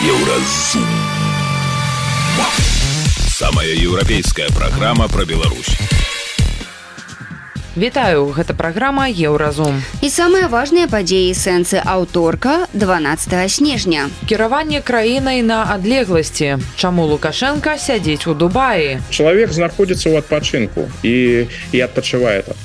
Еўразум. 0.00 0.86
Самая 3.28 3.68
еўрапейская 3.68 4.48
праграма 4.48 5.08
пра 5.08 5.26
Беларусь. 5.26 5.76
Вітаю, 7.76 8.32
гэта 8.32 8.56
праграма 8.56 9.10
Еўразум. 9.12 9.76
І 10.00 10.08
самыя 10.08 10.48
важныя 10.48 10.88
падзеі 10.88 11.36
сэнсы 11.36 11.84
аўторка 11.84 12.64
12 12.72 13.52
снежня. 13.52 14.08
Кіраванне 14.24 14.80
краінай 14.80 15.42
на 15.42 15.68
адлегласці. 15.68 16.56
Чаму 16.80 17.04
Лукашенко 17.04 17.76
сядзіць 17.76 18.24
у 18.24 18.32
Дубаі? 18.32 19.04
Чалавек 19.12 19.52
знаходзіцца 19.52 20.08
ў 20.08 20.24
адпачынку 20.24 20.88
і, 21.04 21.44
і 21.76 21.78
адпачывае 21.84 22.40
там. 22.48 22.56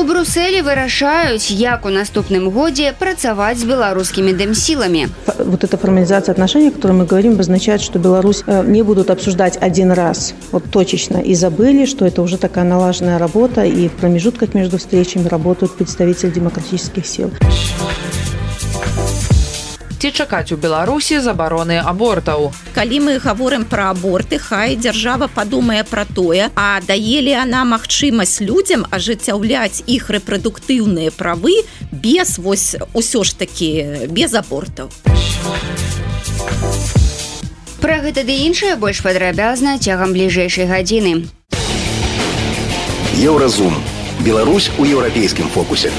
У 0.00 0.04
Брусселі 0.04 0.62
вырашаюць, 0.64 1.52
як 1.52 1.84
у 1.84 1.90
наступным 1.92 2.48
годзе 2.54 2.92
працаваць 2.96 3.58
з 3.60 3.68
беларускімі 3.68 4.32
дэмсіламі. 4.32 5.02
Вот 5.44 5.64
эта 5.64 5.76
формализация 5.76 6.32
отношений, 6.32 6.68
о 6.68 6.72
которой 6.72 6.92
мы 6.92 7.04
говорим, 7.04 7.34
обозначает, 7.34 7.82
что 7.82 7.98
Беларусь 7.98 8.42
э, 8.46 8.64
не 8.64 8.82
будут 8.82 9.10
обсуждать 9.10 9.58
один 9.60 9.92
раз, 9.92 10.32
вот 10.52 10.64
точечно, 10.70 11.18
и 11.18 11.34
забыли, 11.34 11.84
что 11.84 12.06
это 12.06 12.22
уже 12.22 12.38
такая 12.38 12.64
налаженная 12.64 13.18
работа, 13.18 13.64
и 13.66 13.88
в 13.88 13.92
промежутках 13.92 14.54
между 14.54 14.78
встречами 14.78 15.28
работают 15.28 15.76
представители 15.76 16.30
демократических 16.30 17.06
сил. 17.06 17.30
Ці 20.00 20.10
чакаць 20.16 20.48
у 20.52 20.56
Беларусі 20.56 21.20
забароны 21.20 21.76
абортаў. 21.76 22.52
калі 22.72 23.00
мы 23.04 23.18
гаворым 23.20 23.64
пра 23.68 23.90
аборты 23.92 24.38
хай 24.38 24.76
дзяржава 24.76 25.28
падумае 25.28 25.84
пра 25.84 26.06
тое 26.08 26.48
а 26.56 26.80
даелі 26.80 27.36
она 27.36 27.64
магчымасць 27.68 28.40
людзям 28.40 28.86
ажыццяўляць 28.88 29.84
іх 29.86 30.08
рэпрадуктыўныя 30.08 31.12
правы 31.12 31.52
без 31.92 32.38
вось 32.38 32.76
усё 32.94 33.24
ж 33.24 33.36
такі 33.36 34.08
без 34.08 34.32
абортаў 34.32 34.88
Пра 37.84 38.00
гэта 38.00 38.24
ды 38.24 38.32
іншае 38.48 38.76
больш 38.80 39.04
падрабязна 39.04 39.76
цягам 39.76 40.16
бліжэйшай 40.16 40.64
гадзіны. 40.64 41.28
Еўразум. 43.20 43.76
Беларусь 44.24 44.70
у 44.78 44.84
еўрапейскім 44.84 45.48
фокусе. 45.48 45.92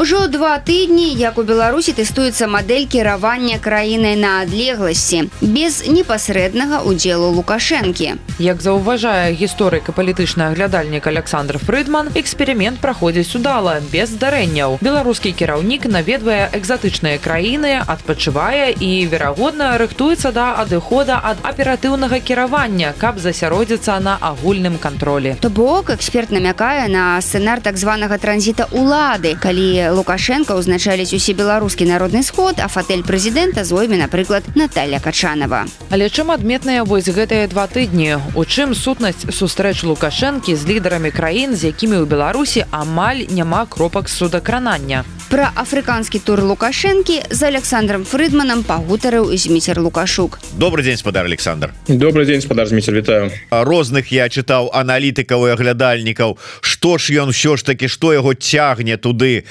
Ужо 0.00 0.28
два 0.28 0.58
тыдні, 0.58 1.12
як 1.12 1.36
у 1.36 1.42
Беларусі 1.44 1.92
тэстуецца 1.92 2.46
мадэль 2.48 2.86
кіравання 2.88 3.58
краінай 3.60 4.16
на 4.16 4.40
адлегласці 4.40 5.28
без 5.44 5.84
непасрэднага 5.84 6.88
удзелу 6.88 7.28
Лукашэнкі. 7.36 8.16
Як 8.40 8.64
заўважае 8.64 9.36
гісторык 9.36 9.92
і 9.92 9.92
палітычны 9.92 10.48
аглядальнік 10.48 11.04
Александр 11.04 11.60
Фрыдман, 11.60 12.08
эксперымент 12.16 12.80
праходзіць 12.80 13.36
удала, 13.36 13.76
без 13.92 14.08
здарэнняў. 14.16 14.78
Беларускі 14.80 15.34
кіраўнік 15.36 15.84
наведвае 15.84 16.48
экзатычныя 16.48 17.20
краіны, 17.20 17.84
адпачывае 17.84 18.72
і, 18.80 19.04
верагодна, 19.04 19.76
рыхтуецца 19.76 20.32
да 20.32 20.56
адыхода 20.64 21.20
ад 21.20 21.44
аператыўнага 21.44 22.24
кіравання, 22.24 22.94
каб 22.96 23.20
засяродзіцца 23.20 24.00
на 24.00 24.16
агульным 24.16 24.80
кантролі. 24.80 25.36
То 25.44 25.52
бок 25.52 25.92
эксперт 25.92 26.32
намякае 26.32 26.88
на 26.88 27.20
сцэнар 27.20 27.60
так 27.60 27.76
званага 27.76 28.16
транзіта 28.16 28.64
ўлады, 28.72 29.36
калі 29.36 29.89
Лукашенко 29.92 30.56
ўзначаліць 30.56 31.14
усе 31.14 31.32
беларускі 31.34 31.84
народны 31.84 32.22
сход, 32.22 32.62
а 32.62 32.68
фатэль 32.68 33.02
прэзідэнта 33.02 33.64
зойме, 33.64 33.96
напрыклад, 33.98 34.44
Наталья 34.54 35.00
Качанова. 35.00 35.66
Але 35.90 36.08
чым 36.08 36.30
адметныя 36.30 36.84
вось 36.84 37.10
гэтыя 37.10 37.48
два 37.48 37.66
тыдні? 37.66 38.18
У 38.34 38.44
чым 38.44 38.74
сутнасць 38.74 39.26
сустрэч 39.30 39.82
Лукашэнкі 39.84 40.54
з 40.54 40.62
лідарамі 40.66 41.10
краін, 41.10 41.56
з 41.56 41.70
якімі 41.74 42.02
ў 42.02 42.06
Беларусі 42.06 42.66
амаль 42.70 43.26
няма 43.30 43.66
кропак 43.66 44.08
судакранання. 44.08 45.04
Пра 45.30 45.52
афрыканскі 45.54 46.18
тур 46.18 46.42
Лукашэнкі 46.42 47.30
з 47.30 47.40
Александром 47.46 48.02
Фрыдманам 48.02 48.64
пагутарыў 48.66 49.30
зміцер 49.36 49.78
Лукашук. 49.78 50.40
добрый 50.58 50.82
день 50.82 50.96
спадар 50.96 51.24
Александр 51.24 51.72
Добрый 51.86 52.26
дзень 52.26 52.40
спадар 52.40 52.66
Зміцер 52.66 52.94
вітаю. 52.94 53.30
А 53.50 53.62
розных 53.62 54.10
я 54.10 54.26
чытаў 54.26 54.70
аналітыкаў 54.74 55.46
і 55.46 55.50
аглядальнікаў 55.54 56.38
што 56.60 56.98
ж 56.98 57.14
ён 57.22 57.30
ўсё 57.30 57.54
ж 57.56 57.62
таки 57.62 57.86
што 57.86 58.12
яго 58.12 58.34
цягне 58.34 58.96
туды 58.96 59.44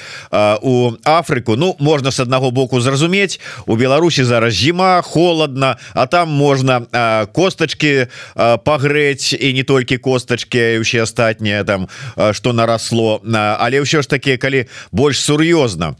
у 0.62 0.92
Афрыку 1.04 1.56
Ну 1.56 1.76
можна 1.78 2.10
с 2.10 2.20
аднаго 2.20 2.50
боку 2.50 2.80
зразумець 2.80 3.40
у 3.66 3.76
Беларусі 3.76 4.24
зараз 4.24 4.54
зіма 4.54 5.02
холодна 5.02 5.76
а 5.94 6.06
там 6.06 6.28
можна 6.28 6.86
костачки 7.32 8.06
пагрэць 8.36 9.34
і 9.34 9.52
не 9.54 9.62
толькі 9.62 9.98
костачки 9.98 10.78
усе 10.78 11.02
астатнія 11.02 11.64
там 11.64 11.88
а, 12.16 12.32
што 12.32 12.52
нарасло 12.52 13.20
але 13.24 13.82
ўсё 13.82 14.02
ж 14.02 14.08
таки 14.08 14.36
калі 14.36 14.66
больш 14.92 15.18
сур'ёзна 15.18 15.96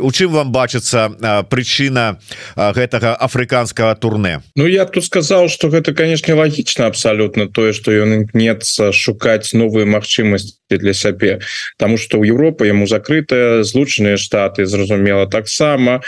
у 0.00 0.10
чым 0.12 0.30
вам 0.32 0.52
бачыцца 0.52 1.08
прычына 1.48 2.20
гэтага 2.56 3.16
афрыканскага 3.16 3.94
турне? 3.96 4.42
Ну 4.56 4.66
я 4.66 4.84
б 4.84 4.92
тут 4.92 5.04
сказаў 5.04 5.48
что 5.48 5.68
гэта 5.68 5.94
канешне 5.94 6.34
лагічна 6.34 6.86
абсалютна 6.86 7.48
тое 7.48 7.72
что 7.72 7.92
ён 7.92 8.24
імкнецца 8.24 8.92
шукаць 8.92 9.54
новыя 9.54 9.86
магчымасці 9.86 10.63
для 10.70 10.94
сябе. 10.94 11.40
Таму 11.76 11.96
что 11.98 12.18
ў 12.18 12.32
Европа 12.32 12.64
яму 12.64 12.86
закрытая 12.86 13.62
злучаныя 13.62 14.16
штаты 14.16 14.66
зразумела 14.66 15.26
таксама 15.26 16.00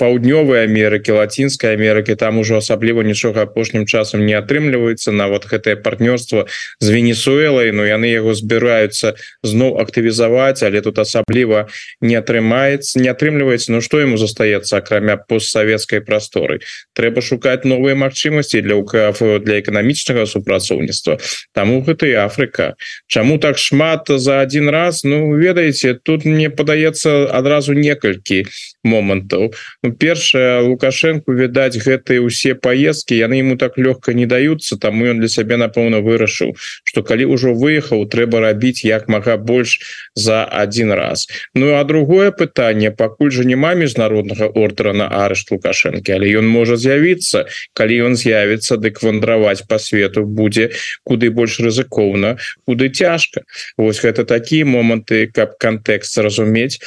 паўднёвай 0.00 0.64
Амерыкі 0.64 1.20
лацінскай 1.20 1.76
Амерыкі 1.76 2.16
там 2.16 2.40
ужо 2.40 2.56
асабліва 2.64 3.04
нічога 3.04 3.44
апошнім 3.44 3.84
часам 3.84 4.24
не 4.24 4.32
атрымліваецца. 4.32 5.12
Нават 5.12 5.44
гэтае 5.44 5.76
партнёрства 5.76 6.48
з 6.80 6.86
Венесуэлай 6.88 7.72
но 7.76 7.84
яны 7.84 8.08
яго 8.08 8.32
збіраюцца 8.32 9.14
зноў 9.44 9.76
актывізаваць 9.84 10.64
але 10.64 10.80
тут 10.80 10.98
асабліва 11.04 11.68
не 12.00 12.16
атрымаецца 12.16 12.96
не 12.96 13.12
атрымліваецца. 13.12 13.76
Ну 13.76 13.84
што 13.84 14.00
яму 14.00 14.16
застаецца 14.16 14.80
акрамя 14.80 15.20
постсавецкай 15.20 16.00
прасторы? 16.00 16.64
Трэба 16.96 17.20
шукаць 17.20 17.68
новыя 17.68 17.92
магчымасці 17.92 18.64
для 18.64 18.80
УКФ 18.80 19.44
для 19.44 19.60
эканамічнага 19.60 20.24
супрацоўніцтва. 20.24 21.20
Таму 21.52 21.84
гэта 21.84 22.08
і 22.08 22.16
Афрыка. 22.24 22.74
Чаму 23.06 23.36
так 23.36 23.60
шмат 23.60 24.08
за 24.08 24.40
один 24.40 24.72
раз? 24.72 25.04
Ну 25.04 25.36
ведаеце 25.36 25.94
тут 25.94 26.24
мне 26.24 26.48
падаецца 26.48 27.28
адразу 27.28 27.76
некалькі 27.76 28.48
момантаў. 28.84 29.52
ну, 29.82 29.89
першае 29.96 30.62
лукашенко 30.62 31.32
відаць 31.32 31.78
гэтыя 31.78 32.20
усе 32.20 32.54
поездки 32.54 33.14
яны 33.14 33.40
ему 33.40 33.56
так 33.56 33.78
лёгка 33.78 34.12
не 34.14 34.26
даюцца 34.26 34.76
таму 34.76 35.06
ён 35.10 35.20
для 35.20 35.28
сябе 35.28 35.56
напэўна 35.56 36.00
вырашыў 36.00 36.54
что 36.84 37.02
калі 37.02 37.30
ўжо 37.30 37.54
выехаў 37.54 38.06
трэба 38.10 38.40
рабіць 38.40 38.84
як 38.84 39.08
мага 39.08 39.36
больш 39.36 39.78
за 40.14 40.44
один 40.44 40.92
раз. 40.92 41.28
Ну 41.54 41.74
а 41.74 41.84
другое 41.84 42.30
пытанне 42.30 42.90
пакуль 42.90 43.30
же 43.30 43.44
няма 43.44 43.74
міжнароднага 43.74 44.46
ордера 44.46 44.92
на 44.92 45.06
арышт 45.06 45.50
лукашэнкі 45.50 46.12
але 46.12 46.30
ён 46.38 46.48
можа 46.48 46.76
з'явіцца. 46.76 47.46
Калі 47.74 48.10
ён 48.10 48.16
з'явіцца 48.16 48.76
дык 48.76 49.02
вандраваць 49.02 49.66
по 49.68 49.78
свету 49.78 50.24
будзе 50.26 50.70
куды 51.04 51.30
больш 51.30 51.60
рызыкоўна 51.60 52.36
куды 52.66 52.88
цяжка. 52.88 53.42
Вось 53.76 54.02
гэта 54.02 54.24
такія 54.24 54.64
моманты 54.64 55.26
каб 55.26 55.58
кантэкст 55.58 56.18
разумець 56.18 56.78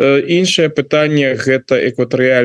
іншае 0.00 0.68
пытанне 0.68 1.34
гэта 1.34 1.76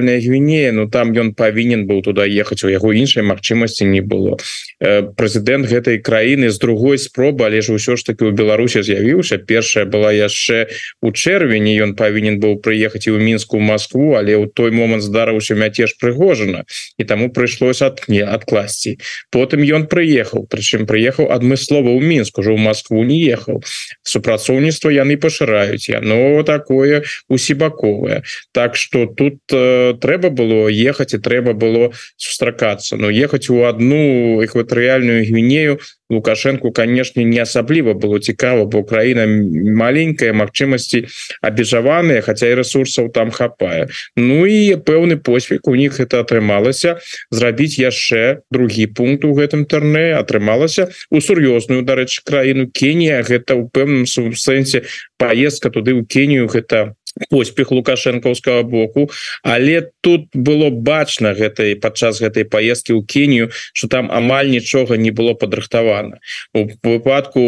экватарыяльная 0.05 0.19
гвінея 0.19 0.71
Ну 0.71 0.89
там 0.89 1.13
ён 1.13 1.33
павінен 1.33 1.87
быў 1.87 2.01
туда 2.01 2.25
ехаць 2.25 2.63
у 2.63 2.69
яго 2.69 2.93
іншай 2.93 3.23
магчымасці 3.23 3.85
не 3.85 4.01
было. 4.01 4.37
Прэзідэнт 4.79 5.65
гэтай 5.65 5.99
краіны 5.99 6.49
з 6.49 6.59
другой 6.59 6.97
спробы 6.97 7.45
але 7.45 7.61
ж 7.61 7.73
ўсё 7.73 7.95
ж 7.95 8.05
таки 8.05 8.25
у 8.25 8.31
Беларусі 8.31 8.83
з'явіўся. 8.83 9.37
Першая 9.37 9.85
была 9.85 10.11
яшчэ 10.11 10.67
у 11.01 11.11
чэрвені 11.11 11.73
ён 11.81 11.95
павінен 11.95 12.39
быў 12.39 12.61
прыехаць 12.61 13.07
і 13.07 13.15
ў 13.15 13.19
мінску 13.21 13.59
Москву 13.59 14.15
але 14.15 14.35
ў 14.35 14.49
той 14.51 14.71
момант 14.71 15.03
здарыўся 15.03 15.55
мяцеж 15.55 15.97
прыгожана 15.97 16.65
і 16.97 17.03
таму 17.03 17.29
прыйшлося 17.29 17.93
ад 17.93 18.05
не 18.07 18.21
адкласці. 18.21 18.97
Потым 19.31 19.63
ён 19.63 19.87
прыехаў 19.87 20.47
прычым 20.49 20.85
прыехаў 20.85 21.31
адмыслова 21.31 21.89
ў 21.89 22.01
мінск 22.03 22.39
ужо 22.39 22.53
ў 22.53 22.59
Москву 22.59 23.03
не 23.03 23.21
ехаў. 23.23 23.63
Супрацоўніцтва 24.03 24.91
яны 24.91 25.17
пашыраюць 25.17 25.89
яно 25.89 26.43
такое 26.43 27.03
усебаковае. 27.29 28.23
Так 28.51 28.75
что 28.75 29.05
тут 29.05 29.39
э, 29.51 29.84
трэба 29.93 30.29
было 30.29 30.69
ехаць 30.69 31.13
і 31.13 31.19
трэба 31.19 31.53
было 31.53 31.91
сустракацца 32.17 32.97
но 32.97 33.09
ехаць 33.09 33.49
у 33.49 33.63
одну 33.63 34.41
экватарыяльную 34.43 35.25
гвінею 35.27 35.79
лукашенко 36.09 36.71
конечно 36.71 37.21
не 37.21 37.39
асабліва 37.39 37.93
было 37.93 38.19
цікава 38.19 38.65
бо 38.65 38.83
краіна 38.83 39.25
маленькая 39.25 40.33
магчымасці 40.33 41.05
абежаваныя 41.41 42.21
хотя 42.21 42.47
і 42.47 42.55
ресурсаў 42.61 43.09
там 43.09 43.31
хапае 43.31 43.87
Ну 44.15 44.45
і 44.45 44.75
пэўны 44.75 45.17
поспех 45.17 45.65
у 45.65 45.75
них 45.75 45.99
это 45.99 46.19
атрымалася 46.19 46.99
зрабіць 47.31 47.79
яшчэ 47.79 48.45
другі 48.51 48.85
пункт 48.85 49.25
у 49.25 49.33
гэтым 49.33 49.65
тэрне 49.65 50.13
атрымалася 50.13 50.89
у 51.09 51.21
сур'ёзную 51.21 51.81
дарэчы 51.81 52.21
краіну 52.25 52.69
Кенія 52.69 53.23
гэта 53.23 53.55
у 53.55 53.67
пэўным 53.67 54.05
сэнсе 54.05 54.85
поездка 55.17 55.69
туды 55.69 55.97
ў 55.97 56.05
Кенію 56.05 56.47
гэта 56.47 56.93
поспех 57.29 57.71
лукашэнкаўскага 57.71 58.63
боку. 58.63 59.09
Але 59.43 59.89
тут 60.01 60.27
было 60.33 60.69
бачна 60.69 61.33
гэтай 61.33 61.75
падчас 61.75 62.19
гэтай 62.19 62.43
поездки 62.43 62.91
ў 62.91 63.05
Кенію 63.05 63.51
что 63.73 63.87
там 63.87 64.11
амаль 64.11 64.51
нічога 64.51 64.97
не 64.97 65.11
было 65.11 65.33
падрыхтавана. 65.33 66.19
У 66.53 66.67
выпадку 66.83 67.39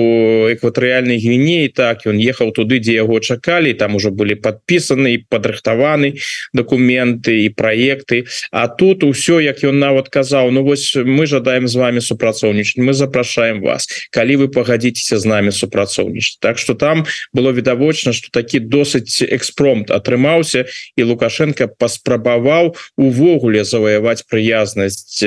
экватарыяльнай 0.52 1.19
гвінеі 1.19 1.68
так 1.75 2.08
ён 2.08 2.16
ехаў 2.16 2.52
туды 2.56 2.80
дзе 2.80 3.04
яго 3.04 3.19
чакалі 3.19 3.74
там 3.74 3.96
уже 3.96 4.12
былі 4.12 4.36
подпісаны 4.40 5.28
падрыхтаваны 5.28 6.16
документы 6.54 7.44
і 7.46 7.50
проекты 7.50 8.25
А 8.52 8.68
тут 8.68 9.04
усё 9.04 9.40
як 9.40 9.64
ён 9.64 9.80
нават 9.80 10.10
казаў 10.10 10.52
Ну 10.52 10.64
вось 10.64 10.96
мы 10.96 11.28
жадаем 11.28 11.68
з 11.68 11.75
вами 11.75 12.00
супрацоўнічаць 12.00 12.80
мы 12.80 12.94
запрашаем 12.94 13.62
вас 13.62 13.88
калі 14.12 14.36
вы 14.36 14.48
пагадзіцеся 14.48 15.19
з 15.19 15.25
нами 15.25 15.52
супрацоўнічаць 15.52 16.40
Так 16.40 16.58
что 16.58 16.74
там 16.74 17.06
было 17.34 17.52
відавочна 17.52 18.14
что 18.14 18.31
такі 18.31 18.60
досыць 18.60 19.22
экспромт 19.57 19.92
атрымаўся 19.92 20.65
і 20.95 21.04
лукашенко 21.04 21.68
паспрабаваў 21.68 22.75
увогуле 22.98 23.65
заваяваць 23.65 24.24
прыязнасць 24.30 25.25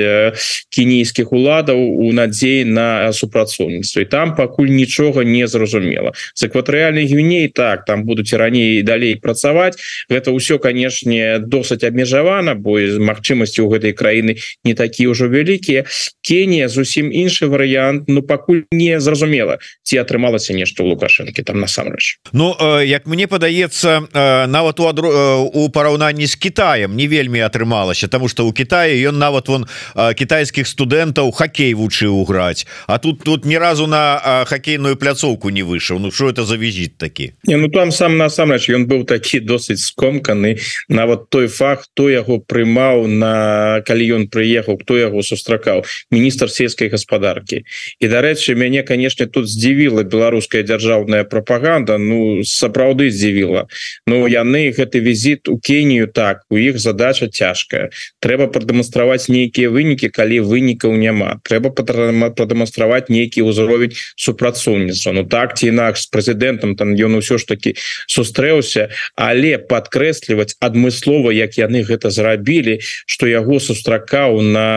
кенійскіх 0.71 1.31
уладаў 1.31 1.77
у 1.77 2.11
надзеі 2.15 2.65
на 2.65 3.11
супрацоўніцтва. 3.11 4.01
І 4.01 4.05
там 4.05 4.35
пакуль 4.35 4.71
нічога 4.71 5.23
не 5.23 5.47
зразумела. 5.47 6.13
З 6.33 6.47
экватарыяльнай 6.47 7.05
гвіней 7.11 7.47
так 7.47 7.85
там 7.85 8.03
будуць 8.03 8.31
раней 8.33 8.81
далей 8.83 9.15
працаваць. 9.15 9.75
Гэта 10.07 10.31
ўсё 10.31 10.59
канешне 10.59 11.39
досыць 11.39 11.83
абмежавана 11.83 12.55
бо 12.55 12.79
з 12.79 12.99
магчымасці 12.99 13.61
у 13.61 13.67
гэтай 13.67 13.91
краіны 13.91 14.39
не 14.63 14.73
такі 14.73 15.11
ўжо 15.11 15.27
вялікія. 15.27 15.83
Кенія 16.23 16.71
зусім 16.71 17.11
іншы 17.11 17.51
варыянт 17.51 18.07
Ну 18.07 18.21
пакуль 18.23 18.63
не 18.71 18.99
зразумела 18.99 19.59
ці 19.83 19.99
атрымалася 19.99 20.55
нешта 20.55 20.83
лукашэнкі 20.83 21.43
там 21.43 21.59
насамрэч. 21.59 22.23
Ну 22.31 22.55
як 22.79 23.05
мне 23.05 23.27
падаецца 23.27 24.07
нават 24.47 24.79
у 24.79 24.87
адру 24.87 25.09
у 25.53 25.69
параўнанні 25.69 26.27
з 26.27 26.35
Китаем 26.35 26.95
не 26.95 27.07
вельмі 27.07 27.39
атрымалася 27.39 28.07
тому 28.07 28.27
что 28.27 28.47
у 28.47 28.53
Китае 28.53 28.97
ён 29.09 29.17
нават 29.17 29.47
вон 29.47 29.65
китайскіх 29.95 30.67
студэнтаў 30.67 31.31
хоккей 31.31 31.73
вучыў 31.73 32.23
граць. 32.25 32.67
А 32.87 32.97
тут 32.97 33.23
тут 33.23 33.45
ні 33.45 33.57
разу 33.57 33.87
на 33.87 34.45
хоккейную 34.45 34.95
пляцоўку 34.95 35.49
не 35.49 35.63
выйшаў 35.63 35.99
Ну 35.99 36.11
что 36.11 36.29
это 36.29 36.45
за 36.45 36.57
візіт 36.57 36.97
такі? 36.97 37.33
Не 37.43 37.57
ну 37.57 37.69
там 37.69 37.91
сам 37.91 38.17
насамрэч 38.17 38.69
ён 38.69 38.87
быў 38.87 39.05
такі 39.05 39.39
досыць 39.39 39.83
скомканы. 39.83 40.57
Нават 40.89 41.29
той 41.29 41.47
факт 41.47 41.89
хто 41.91 42.09
яго 42.09 42.39
прымаў 42.39 43.07
на 43.07 43.81
калі 43.85 44.05
ён 44.17 44.23
прыехаў 44.27 44.81
хто 44.81 44.97
яго 44.97 45.23
сустракаў. 45.23 45.85
Міністр 46.11 46.51
сельскай 46.51 46.89
гаспадаркі. 46.89 47.63
І 47.99 48.05
дарэчы 48.07 48.55
мяне 48.55 48.83
канешне 48.83 49.25
тут 49.25 49.49
здзівіла 49.49 50.03
беларуская 50.03 50.63
дзяржаўная 50.63 51.23
прапаганда. 51.23 51.97
Ну 51.97 52.43
сапраўды 52.43 53.11
здзівіла 53.11 53.67
Ну 54.11 54.27
яны 54.27 54.75
гэты 54.75 54.99
візіт 54.99 55.47
у 55.47 55.55
Кенію 55.55 56.11
так 56.11 56.43
у 56.51 56.59
іх 56.59 56.79
задача 56.83 57.31
цяжкая. 57.31 57.95
Трэба 58.19 58.51
прадэманстраваць 58.51 59.31
нейкія 59.31 59.71
вынікі 59.71 60.11
калі 60.11 60.43
вынікаў 60.51 60.99
няма. 60.99 61.39
Трэба 61.47 61.71
прадэманстраваць 61.71 63.07
нейкі 63.07 63.47
ўзровень 63.47 63.95
супрацоўніцтва. 64.19 65.15
Ну 65.15 65.23
так 65.23 65.55
ці 65.55 65.71
інакш 65.71 66.03
з 66.03 66.11
прэзідэнтам 66.11 66.75
там 66.75 66.91
ён 66.91 67.23
усё 67.23 67.39
ж 67.39 67.47
таки 67.47 67.79
сустрэўся 68.11 68.91
але 69.15 69.55
падкрэсліваць 69.55 70.59
адмыслова 70.59 71.31
як 71.31 71.55
яны 71.55 71.87
гэта 71.87 72.11
зрабілі 72.11 72.83
что 73.07 73.31
яго 73.31 73.63
сустракаў 73.63 74.43
на 74.43 74.67